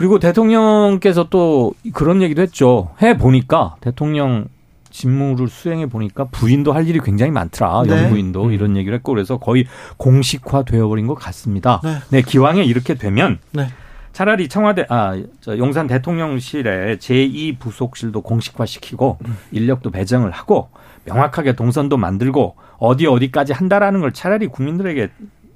[0.00, 2.88] 그리고 대통령께서 또 그런 얘기도 했죠.
[3.02, 4.46] 해 보니까 대통령
[4.88, 7.82] 직무를 수행해 보니까 부인도 할 일이 굉장히 많더라.
[7.86, 8.04] 네.
[8.04, 8.52] 영부인도 음.
[8.52, 9.66] 이런 얘기를 했고 그래서 거의
[9.98, 11.82] 공식화 되어버린 것 같습니다.
[11.84, 13.66] 네, 네 기왕에 이렇게 되면 네.
[14.14, 19.36] 차라리 청와대 아 용산 대통령실의 제2 부속실도 공식화시키고 음.
[19.52, 20.70] 인력도 배정을 하고
[21.04, 25.10] 명확하게 동선도 만들고 어디 어디까지 한다라는 걸 차라리 국민들에게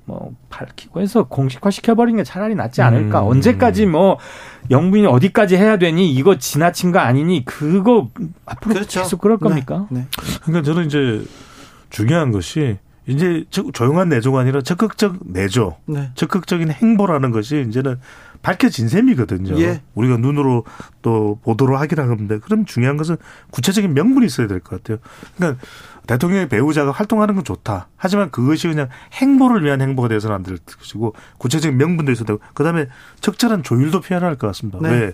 [0.06, 3.22] 뭐 밝히고 해서 공식화 시켜버리는 게 차라리 낫지 않을까.
[3.22, 3.28] 음.
[3.28, 4.18] 언제까지 뭐
[4.70, 8.10] 영분이 어디까지 해야 되니 이거 지나친 거 아니니 그거
[8.46, 9.00] 앞으로 그렇죠.
[9.00, 9.42] 계속 그럴 네.
[9.48, 9.86] 겁니까?
[9.90, 10.00] 네.
[10.00, 10.06] 네.
[10.42, 11.24] 그러니까 저는 이제
[11.90, 16.10] 중요한 것이 이제 조용한 내조가 아니라 적극적 내조, 네.
[16.14, 18.00] 적극적인 행보라는 것이 이제는
[18.40, 19.58] 밝혀진 셈이거든요.
[19.60, 19.82] 예.
[19.94, 20.64] 우리가 눈으로
[21.02, 23.16] 또 보도를 하긴 하는데 그럼 중요한 것은
[23.50, 24.98] 구체적인 명분이 있어야 될 것 같아요.
[25.36, 25.60] 그러니까
[26.06, 27.88] 대통령의 배우자가 활동하는 건 좋다.
[27.96, 32.86] 하지만 그것이 그냥 행보를 위한 행보가 돼서는 안 될 것이고 구체적인 명분도 있어야 되고 그다음에
[33.20, 34.78] 적절한 조율도 필요할 것 같습니다.
[34.82, 34.90] 네.
[34.90, 35.12] 왜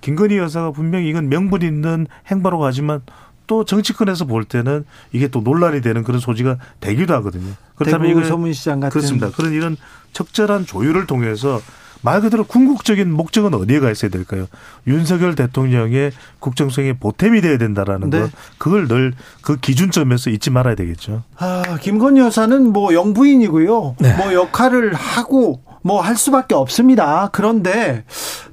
[0.00, 3.02] 김건희 여사가 분명히 이건 명분 있는 행보라고 하지만
[3.46, 7.52] 또 정치권에서 볼 때는 이게 또 논란이 되는 그런 소지가 되기도 하거든요.
[7.74, 9.30] 그렇다면 이거 소문시장 같은 그렇습니다.
[9.30, 9.76] 그런 이런
[10.12, 11.60] 적절한 조율을 통해서
[12.02, 14.46] 말 그대로 궁극적인 목적은 어디에 가 있어야 될까요?
[14.86, 18.20] 윤석열 대통령의 국정성에 보탬이 돼야 된다라는 네.
[18.20, 18.30] 것.
[18.58, 21.22] 그걸 늘 그 기준점에서 잊지 말아야 되겠죠.
[21.36, 23.96] 아, 김건희 여사는 뭐 영부인이고요.
[23.98, 24.14] 네.
[24.16, 27.30] 뭐 역할을 하고 뭐 할 수밖에 없습니다.
[27.32, 28.04] 그런데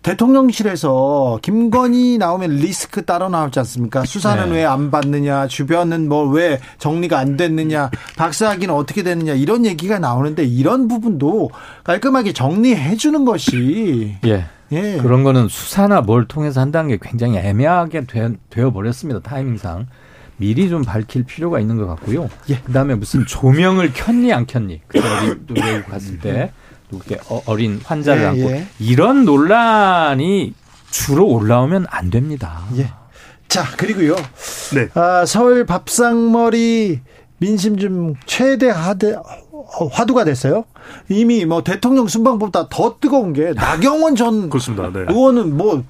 [0.07, 4.05] 대통령실에서 김건희 나오면 리스크 따로 나오지 않습니까?
[4.05, 4.57] 수사는 네.
[4.57, 10.87] 왜안 받느냐, 주변은 뭐 왜 정리가 안 됐느냐, 박사학위는 어떻게 됐느냐 이런 얘기가 나오는데 이런
[10.87, 11.49] 부분도
[11.83, 14.45] 깔끔하게 정리해 주는 것이 예.
[14.71, 14.97] 예.
[14.97, 18.05] 그런 거는 수사나 뭘 통해서 한다는 게 굉장히 애매하게
[18.49, 19.19] 되어 버렸습니다.
[19.21, 19.87] 타이밍상.
[20.37, 22.29] 미리 좀 밝힐 필요가 있는 것 같고요.
[22.49, 22.59] 예.
[22.59, 25.01] 그다음에 무슨 조명을 켰니 안 켰니 그때
[25.49, 26.51] 외국 갔을 때
[26.91, 28.67] 누구게 어, 어린 환자를 예, 안고 예.
[28.79, 30.53] 이런 논란이
[30.89, 32.63] 주로 올라오면 안 됩니다.
[32.77, 32.91] 예.
[33.47, 34.15] 자 그리고요.
[34.73, 34.89] 네.
[34.93, 37.01] 아, 서울 밥상머리
[37.39, 39.19] 민심 좀 최대 하드,
[39.91, 40.65] 화두가 됐어요.
[41.09, 44.89] 이미 뭐 대통령 순방보다 더 뜨거운 게 나경원 전 그렇습니다.
[44.91, 45.05] 네.
[45.09, 45.83] 의원은 뭐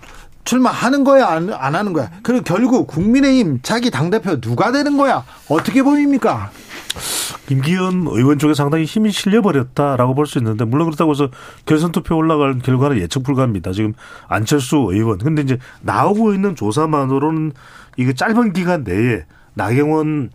[0.43, 2.10] 출마하는 거야 안, 안 하는 거야.
[2.24, 5.26] 그리고 결국 국민의힘 자기 당 대표 누가 되는 거야?
[5.50, 6.52] 어떻게 보입니까?
[7.48, 11.30] 김기현 의원 쪽에 상당히 힘이 실려버렸다라고 볼 수 있는데 물론 그렇다고 해서
[11.66, 13.72] 결선 투표 올라갈 결과는 예측 불가합니다.
[13.72, 13.93] 지금
[14.28, 17.54] 안철수 의원 근데 이제 나오고 있는 조사만으로는
[17.98, 19.24] 이거 짧은 기간 내에
[19.54, 20.32] 나경원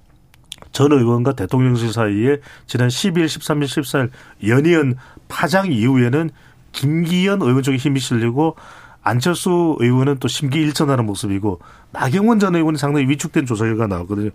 [0.72, 4.94] 전 의원과 대통령실 사이에 지난 10일, 13일, 14일 연이은
[5.28, 6.30] 파장 이후에는
[6.72, 8.56] 김기현 의원 쪽에 힘이 실리고
[9.02, 11.60] 안철수 의원은 또 심기일전하는 모습이고
[11.90, 14.30] 나경원 전 의원이 상당히 위축된 조사 결과 나왔거든요.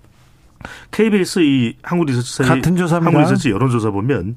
[0.92, 3.06] KBS 이 한국리서치 같은 조사입니다.
[3.06, 4.36] 한국리서치 여론조사 보면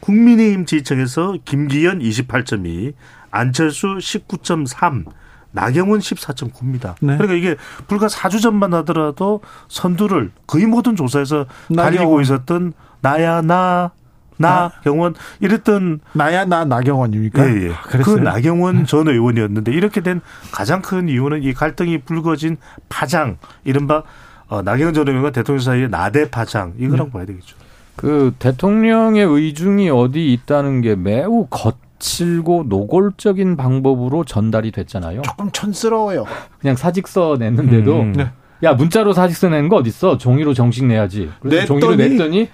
[0.00, 2.94] 국민의힘 지지층에서 김기현 28.2,
[3.30, 5.04] 안철수 19.3,
[5.52, 6.94] 나경원 14.9입니다.
[7.00, 7.16] 네.
[7.16, 7.56] 그러니까 이게
[7.86, 11.94] 불과 4주 전만 하더라도 선두를 거의 모든 조사에서 나경원.
[11.94, 13.90] 달리고 있었던 나야 나
[14.36, 17.46] 나경원 이랬던 나야 나 나경원입니까?
[17.46, 17.72] 예, 예.
[17.72, 22.56] 아, 그 나경원 전 의원이었는데 이렇게 된 가장 큰 이유는 이 갈등이 불거진
[22.88, 24.02] 파장 이른바
[24.50, 27.12] 어, 나경원 전 의원과 대통령 사이의 나대 파장 이거라고 네.
[27.12, 27.56] 봐야 되겠죠.
[27.94, 35.22] 그 대통령의 의중이 어디 있다는 게 매우 거칠고 노골적인 방법으로 전달이 됐잖아요.
[35.22, 36.24] 조금 촌스러워요.
[36.58, 38.12] 그냥 사직서 냈는데도 음.
[38.12, 38.30] 네.
[38.64, 40.18] 야 문자로 사직서 내는 거 어딨어?
[40.18, 41.30] 종이로 정식 내야지.
[41.40, 42.48] 그래서 냈더니, 종이로 냈더니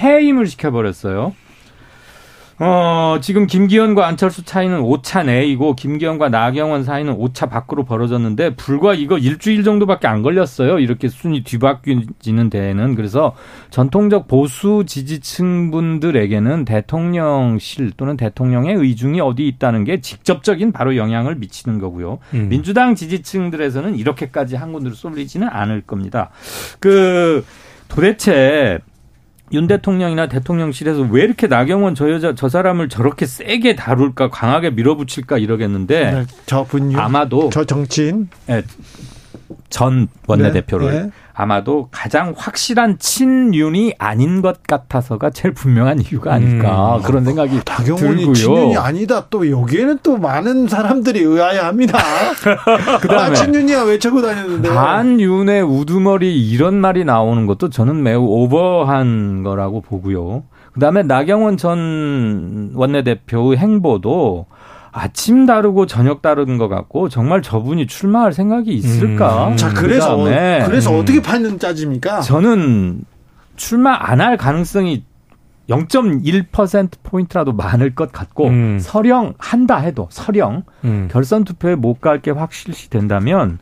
[0.00, 1.34] 해임을 시켜버렸어요.
[2.64, 9.18] 어, 지금 김기현과 안철수 차이는 5차 내이고 김기현과 나경원 사이는 5차 밖으로 벌어졌는데 불과 이거
[9.18, 10.78] 일주일 정도밖에 안 걸렸어요.
[10.78, 13.34] 이렇게 순위 뒤바뀌는 데에는 그래서
[13.70, 21.80] 전통적 보수 지지층 분들에게는 대통령실 또는 대통령의 의중이 어디 있다는 게 직접적인 바로 영향을 미치는
[21.80, 22.20] 거고요.
[22.34, 22.48] 음.
[22.48, 26.30] 민주당 지지층들에서는 이렇게까지 한 군데로 쏠리지는 않을 겁니다.
[26.78, 27.44] 그
[27.88, 28.78] 도대체
[29.52, 35.38] 윤 대통령이나 대통령실에서 왜 이렇게 나경원 저 여자 저 사람을 저렇게 세게 다룰까 강하게 밀어붙일까
[35.38, 38.28] 이러겠는데 네, 저분 아마도 저 정치인?
[38.46, 38.62] 네,
[39.70, 41.10] 전 원내대표를 네, 네.
[41.34, 47.02] 아마도 가장 확실한 친윤이 아닌 것 같아서가 제일 분명한 이유가 아닐까 음.
[47.02, 48.34] 그런 생각이 다경원이 들고요.
[48.34, 49.26] 친윤이 아니다.
[49.30, 51.98] 또 여기에는 또 많은 사람들이 의아해합니다.
[53.00, 59.80] 그다음에 아, 친윤이야 외치고 다녔는데 반윤의 우두머리 이런 말이 나오는 것도 저는 매우 오버한 거라고
[59.80, 60.44] 보고요.
[60.74, 64.46] 그다음에 나경원 전 원내대표의 행보도
[64.92, 69.48] 아침 다르고 저녁 다른 것 같고 정말 저분이 출마할 생각이 있을까?
[69.48, 69.56] 음.
[69.56, 71.00] 자 그래서 그다음에 그래서 음.
[71.00, 72.20] 어떻게 판는 짜집니까?
[72.20, 73.02] 저는
[73.56, 75.04] 출마 안 할 가능성이
[75.68, 78.78] 0.1% 포인트라도 많을 것 같고 음.
[78.80, 81.08] 서령 한다 해도 서령 음.
[81.10, 83.58] 결선 투표에 못 갈 게 확실시 된다면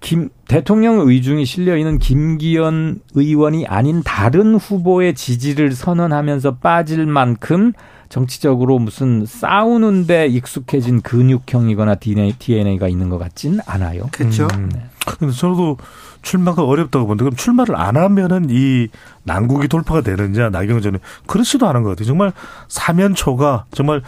[0.00, 7.72] 김 대통령 의중이 실려 있는 김기현 의원이 아닌 다른 후보의 지지를 선언하면서 빠질 만큼
[8.10, 14.08] 정치적으로 무슨 싸우는데 익숙해진 근육형이거나 DNA가 있는 것 같진 않아요.
[14.10, 14.48] 그렇죠.
[14.52, 14.68] 음.
[14.74, 14.84] 네.
[15.06, 15.78] 근데 저도
[16.20, 18.88] 출마가 어렵다고 보는데 그럼 출마를 안 하면은 이
[19.22, 22.06] 난국이 돌파가 되느냐 나경원 전에 그렇지도 않은 것 같아요.
[22.06, 22.32] 정말
[22.68, 24.02] 사면초가 정말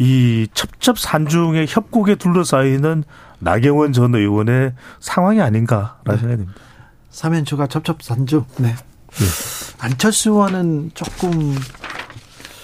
[0.00, 3.04] 이 첩첩산중의 협곡에 둘러싸이는
[3.38, 6.16] 나경원 전 의원의 상황이 아닌가라는 네.
[6.16, 6.60] 생각이 듭니다.
[7.10, 8.44] 사면초가 첩첩산중.
[8.58, 8.74] 네.
[8.74, 9.24] 네.
[9.78, 11.54] 안철수 의원은 조금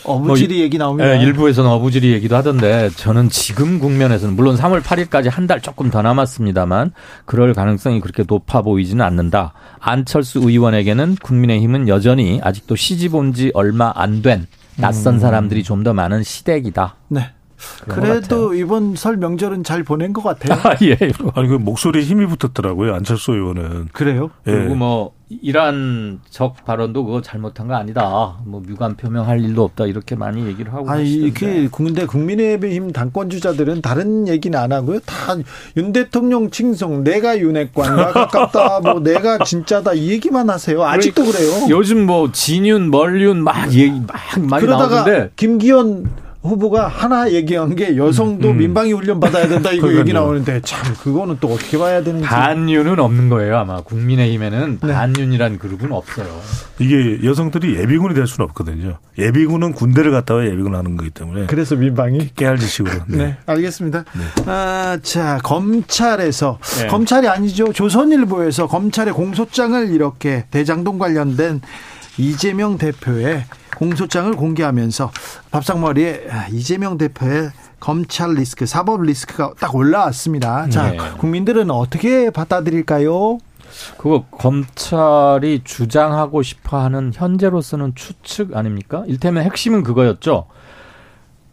[0.05, 1.09] 어부지리 뭐, 얘기 나옵니다.
[1.09, 6.01] 네, 일부에서는 어부지리 얘기도 하던데 저는 지금 국면에서는 물론 3월 8일까지 한 달 조금 더
[6.03, 6.93] 남았습니다만
[7.27, 9.53] 그럴 가능성이 그렇게 높아 보이지는 않는다.
[9.81, 14.47] 안철수 의원에게는 국민의힘은 여전히 아직도 시집 온 지 얼마 안 된
[14.77, 15.19] 낯선 음.
[15.21, 16.95] 사람들이 좀 더 많은 시댁이다.
[17.09, 17.31] 네.
[17.89, 20.59] 그래도 이번 설 명절은 잘 보낸 것 같아요.
[20.65, 20.97] 아, 예.
[21.35, 23.89] 아니 그 목소리에 힘이 붙었더라고요 안철수 의원은.
[23.93, 24.31] 그래요?
[24.47, 24.53] 예.
[24.53, 25.13] 그리고 뭐
[25.43, 28.37] 이란 적 발언도 그거 잘못한 거 아니다.
[28.45, 33.81] 뭐 유감 표명할 일도 없다 이렇게 많이 얘기를 하고 아니 이게 근데 국민의힘 당권 주자들은
[33.83, 35.01] 다른 얘기는 안 하고요.
[35.01, 35.35] 다
[35.77, 38.81] 윤 대통령 칭송 내가 윤핵관과 가깝다.
[38.81, 40.83] 뭐 내가 진짜다 이 얘기만 하세요.
[40.85, 41.67] 아직도 그래요.
[41.71, 44.17] 요즘 뭐 진윤 멀윤 막 얘기 막
[44.49, 46.05] 많이 그러다가 나오는데 김기현
[46.45, 48.59] 후보가 하나 얘기한 게 여성도 음.
[48.59, 53.31] 민방위 훈련 받아야 된다 이거 얘기 나오는데 참 그거는 또 어떻게 봐야 되는지 반윤은 없는
[53.31, 54.93] 거예요 아마 국민의힘에는 네.
[54.93, 56.27] 반윤이란 그룹은 없어요.
[56.79, 58.99] 이게 여성들이 예비군이 될 수는 없거든요.
[59.19, 63.05] 예비군은 군대를 갔다 와 예비군 하는 거기 때문에 그래서 민방위 깨알지식으로.
[63.09, 63.17] 네.
[63.17, 63.37] 네.
[63.47, 64.05] 알겠습니다.
[64.13, 64.43] 네.
[64.47, 66.87] 아, 자 검찰에서 네.
[66.89, 71.63] 검찰이 아니죠 조선일보에서 검찰의 공소장을 이렇게 대장동 관련된
[72.19, 73.45] 이재명 대표의
[73.77, 75.11] 공소장을 공개하면서
[75.51, 77.51] 밥상머리에 이재명 대표의
[77.81, 80.69] 검찰 리스크, 사법 리스크가 딱 올라왔습니다.
[80.71, 80.99] 자, 네.
[81.19, 83.39] 국민들은 어떻게 받아들일까요?
[83.99, 89.05] 그거 검찰이 주장하고 싶어 하는 현재로서는 추측 아닙니까?
[89.07, 90.47] 일테면 핵심은 그거였죠.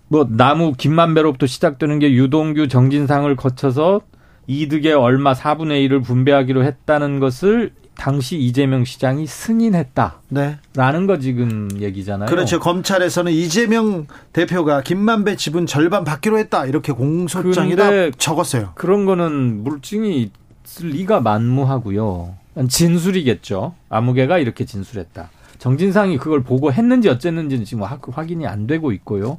[0.07, 4.01] 뭐 나무 김만배로부터 시작되는 게 유동규 정진상을 거쳐서
[4.47, 10.21] 이득의 얼마 4분의 1을 분배하기로 했다는 것을 당시 이재명 시장이 승인했다.
[10.29, 10.57] 네.
[10.75, 12.27] 라는 거 지금 얘기잖아요.
[12.27, 12.59] 그렇죠.
[12.59, 16.65] 검찰에서는 이재명 대표가 김만배 지분 절반 받기로 했다.
[16.65, 18.71] 이렇게 공소장에다 적었어요.
[18.73, 20.31] 그런 거는 물증이
[20.65, 22.33] 있을 리가 만무하고요.
[22.67, 23.75] 진술이겠죠.
[23.89, 25.29] 아무개가 이렇게 진술했다.
[25.59, 29.37] 정진상이 그걸 보고 했는지 어쨌는지는 지금 확인이 안 되고 있고요.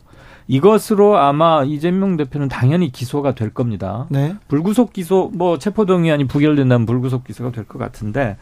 [0.49, 4.07] 이것으로 아마 이재명 대표는 당연히 기소가 될 겁니다.
[4.11, 4.35] 네.
[4.49, 8.37] 불구속 기소 뭐 체포동의안이 부결된다면 불구속 기소가 될 것 같은데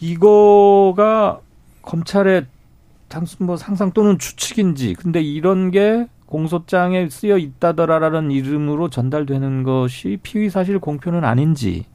[0.00, 1.40] 이거가
[1.82, 2.46] 검찰의
[3.08, 10.50] 당순 뭐 상상 또는 추측인지 근데 이런 게 공소장에 쓰여 있다더라라는 이름으로 전달되는 것이 피의
[10.50, 11.86] 사실 공표는 아닌지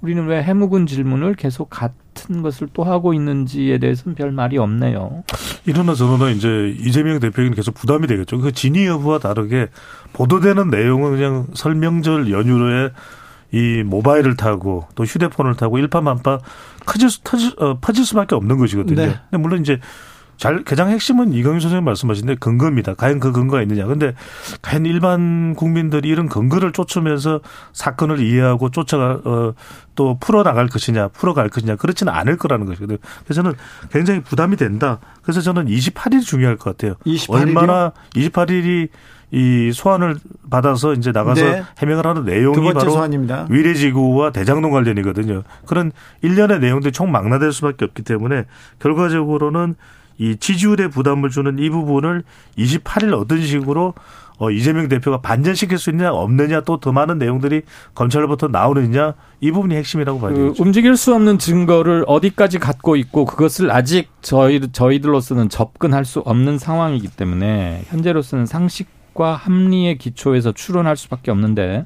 [0.00, 5.24] 우리는 왜 해묵은 질문을 계속 같은 것을 또 하고 있는지에 대해서는 별 말이 없네요.
[5.66, 8.38] 이러나 저러나 이제 이재명 대표에게는 계속 부담이 되겠죠.
[8.38, 9.68] 그 진위 여부와 다르게
[10.14, 12.90] 보도되는 내용은 그냥 설명절 연휴에
[13.52, 16.38] 이 모바일을 타고 또 휴대폰을 타고 일파만파
[16.86, 18.96] 커질, 터질, 어, 퍼질 수밖에 없는 것이거든요.
[18.96, 19.18] 네.
[19.28, 19.80] 근데 물론 이제
[20.40, 22.94] 잘 가장 핵심은 이광윤 선생님 말씀하신데 근거입니다.
[22.94, 23.84] 과연 그 근거가 있느냐.
[23.84, 24.14] 근데
[24.62, 27.40] 과연 일반 국민들이 이런 근거를 쫓으면서
[27.74, 29.52] 사건을 이해하고 쫓아가 어,
[29.94, 32.96] 또 풀어 나갈 것이냐, 풀어 갈 것이냐 그렇지는 않을 거라는 것이거든요.
[33.24, 33.58] 그래서 저는
[33.92, 34.98] 굉장히 부담이 된다.
[35.20, 36.94] 그래서 저는 28일이 중요할 것 같아요.
[37.04, 37.30] 28일이요?
[37.34, 38.88] 얼마나 28일이
[39.32, 40.16] 이 소환을
[40.48, 41.62] 받아서 이제 나가서 네.
[41.80, 43.46] 해명을 하는 내용이 바로 소환입니다.
[43.50, 45.42] 위례지구와 대장동 관련이거든요.
[45.66, 48.46] 그런 일련의 내용들이 총 망라될 수밖에 없기 때문에
[48.78, 49.74] 결과적으로는
[50.20, 52.22] 이 지지율에 부담을 주는 이 부분을
[52.58, 53.94] 28일 어떤 식으로
[54.38, 57.62] 어, 이재명 대표가 반전시킬 수 있느냐 없느냐 또 더 많은 내용들이
[57.94, 60.62] 검찰로부터 나오느냐 이 부분이 핵심이라고 봐야 그 되죠.
[60.62, 67.08] 움직일 수 없는 증거를 어디까지 갖고 있고 그것을 아직 저희 저희들로서는 접근할 수 없는 상황이기
[67.08, 71.84] 때문에 현재로서는 상식과 합리의 기초에서 추론할 수밖에 없는데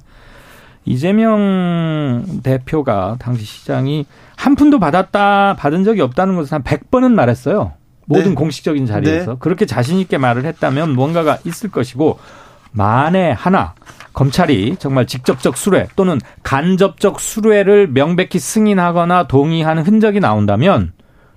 [0.85, 4.07] 이재명 대표가 당시 시장이
[4.37, 7.73] 한 푼도 받았다 받은 적이 없다는 것을 한 100번은 말했어요.
[8.07, 8.35] 모든 네.
[8.35, 9.37] 공식적인 자리에서 네.
[9.41, 12.19] 그렇게 자신 있게 말을 했다면 뭔가가 있을 것이고
[12.73, 13.75] 만에 하나
[14.13, 20.93] 검찰이 정말 직접적 수뢰 또는 간접적 수뢰를 명백히 승인하거나 동의하는 흔적이 나온다면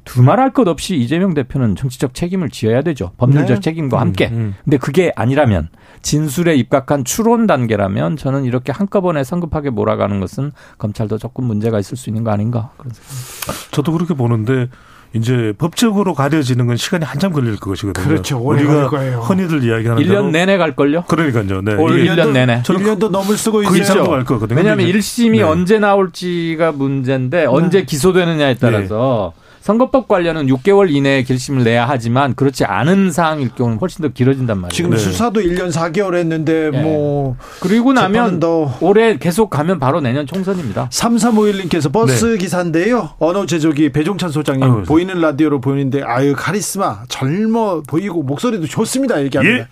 [0.07, 3.11] 두말할 것 없이 이재명 대표는 정치적 책임을 지어야 되죠.
[3.18, 3.59] 법률적 네.
[3.59, 4.30] 책임과 함께.
[4.30, 4.55] 음, 음.
[4.63, 5.68] 근데 그게 아니라면
[6.01, 12.09] 진술에 입각한 추론 단계라면 저는 이렇게 한꺼번에 성급하게 몰아가는 것은 검찰도 조금 문제가 있을 수
[12.09, 13.70] 있는 거 아닌가 그런 생각입니다.
[13.72, 14.70] 저도 그렇게 보는데
[15.13, 18.05] 이제 법적으로 가려지는 건 시간이 한참 걸릴 것이거든요.
[18.05, 18.37] 그렇죠.
[18.37, 21.03] 우리가 흔히들 이야기하는 1년 내내 갈 걸요?
[21.07, 21.61] 그러니까요.
[21.61, 21.73] 네.
[21.75, 22.61] 올 1년 내내.
[22.63, 24.57] 1년도 넘을 쓰고 그 이상도 갈 거거든요.
[24.57, 25.41] 왜냐하면 1심이 네.
[25.43, 27.85] 언제 나올지가 문제인데 언제 네.
[27.85, 29.46] 기소되느냐에 따라서 네.
[29.68, 34.70] 선거법 관련은 6개월 이내에 결심을 내야 하지만 그렇지 않은 사항일 경우는 훨씬 더 길어진단 말이에요.
[34.74, 34.97] 지금 네.
[34.97, 36.82] 수사도 1년 4개월 했는데 네.
[36.82, 40.88] 뭐 그리고 나면 더 올해 계속 가면 바로 내년 총선입니다.
[40.88, 42.38] 3351님께서 버스 네.
[42.38, 43.09] 기사인데요.
[43.20, 49.68] 언어 제조기 배종찬 소장님 아유, 보이는 라디오로 보이는데 아유 카리스마 젊어 보이고 목소리도 좋습니다 얘기합니다.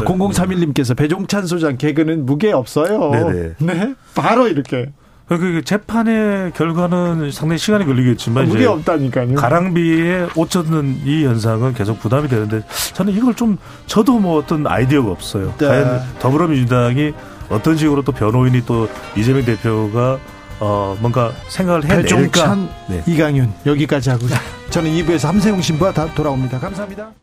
[0.00, 0.04] 예.
[0.04, 3.10] 0031님께서 배종찬 소장 개그는 무게 없어요.
[3.12, 3.54] 네네.
[3.60, 3.94] 네.
[4.16, 4.90] 바로 이렇게.
[5.28, 9.34] 그 재판의 결과는 상당히 시간이 걸리겠지만 무게 없다니까요.
[9.34, 12.62] 가랑비에 옷 젖는 이 현상은 계속 부담이 되는데
[12.94, 15.54] 저는 이걸 좀 저도 뭐 어떤 아이디어가 없어요.
[15.58, 15.66] 네.
[15.66, 17.12] 과연 더불어민주당이
[17.50, 20.18] 어떤 식으로 또 변호인이 또 이재명 대표가
[20.60, 22.02] 어 뭔가 생각을 해낼까.
[22.02, 23.02] 배종찬, 네.
[23.06, 24.30] 이강윤 여기까지 하고요.
[24.70, 26.58] 저는 2부에서 함세용 신부와 다 돌아옵니다.
[26.58, 27.10] 감사합니다.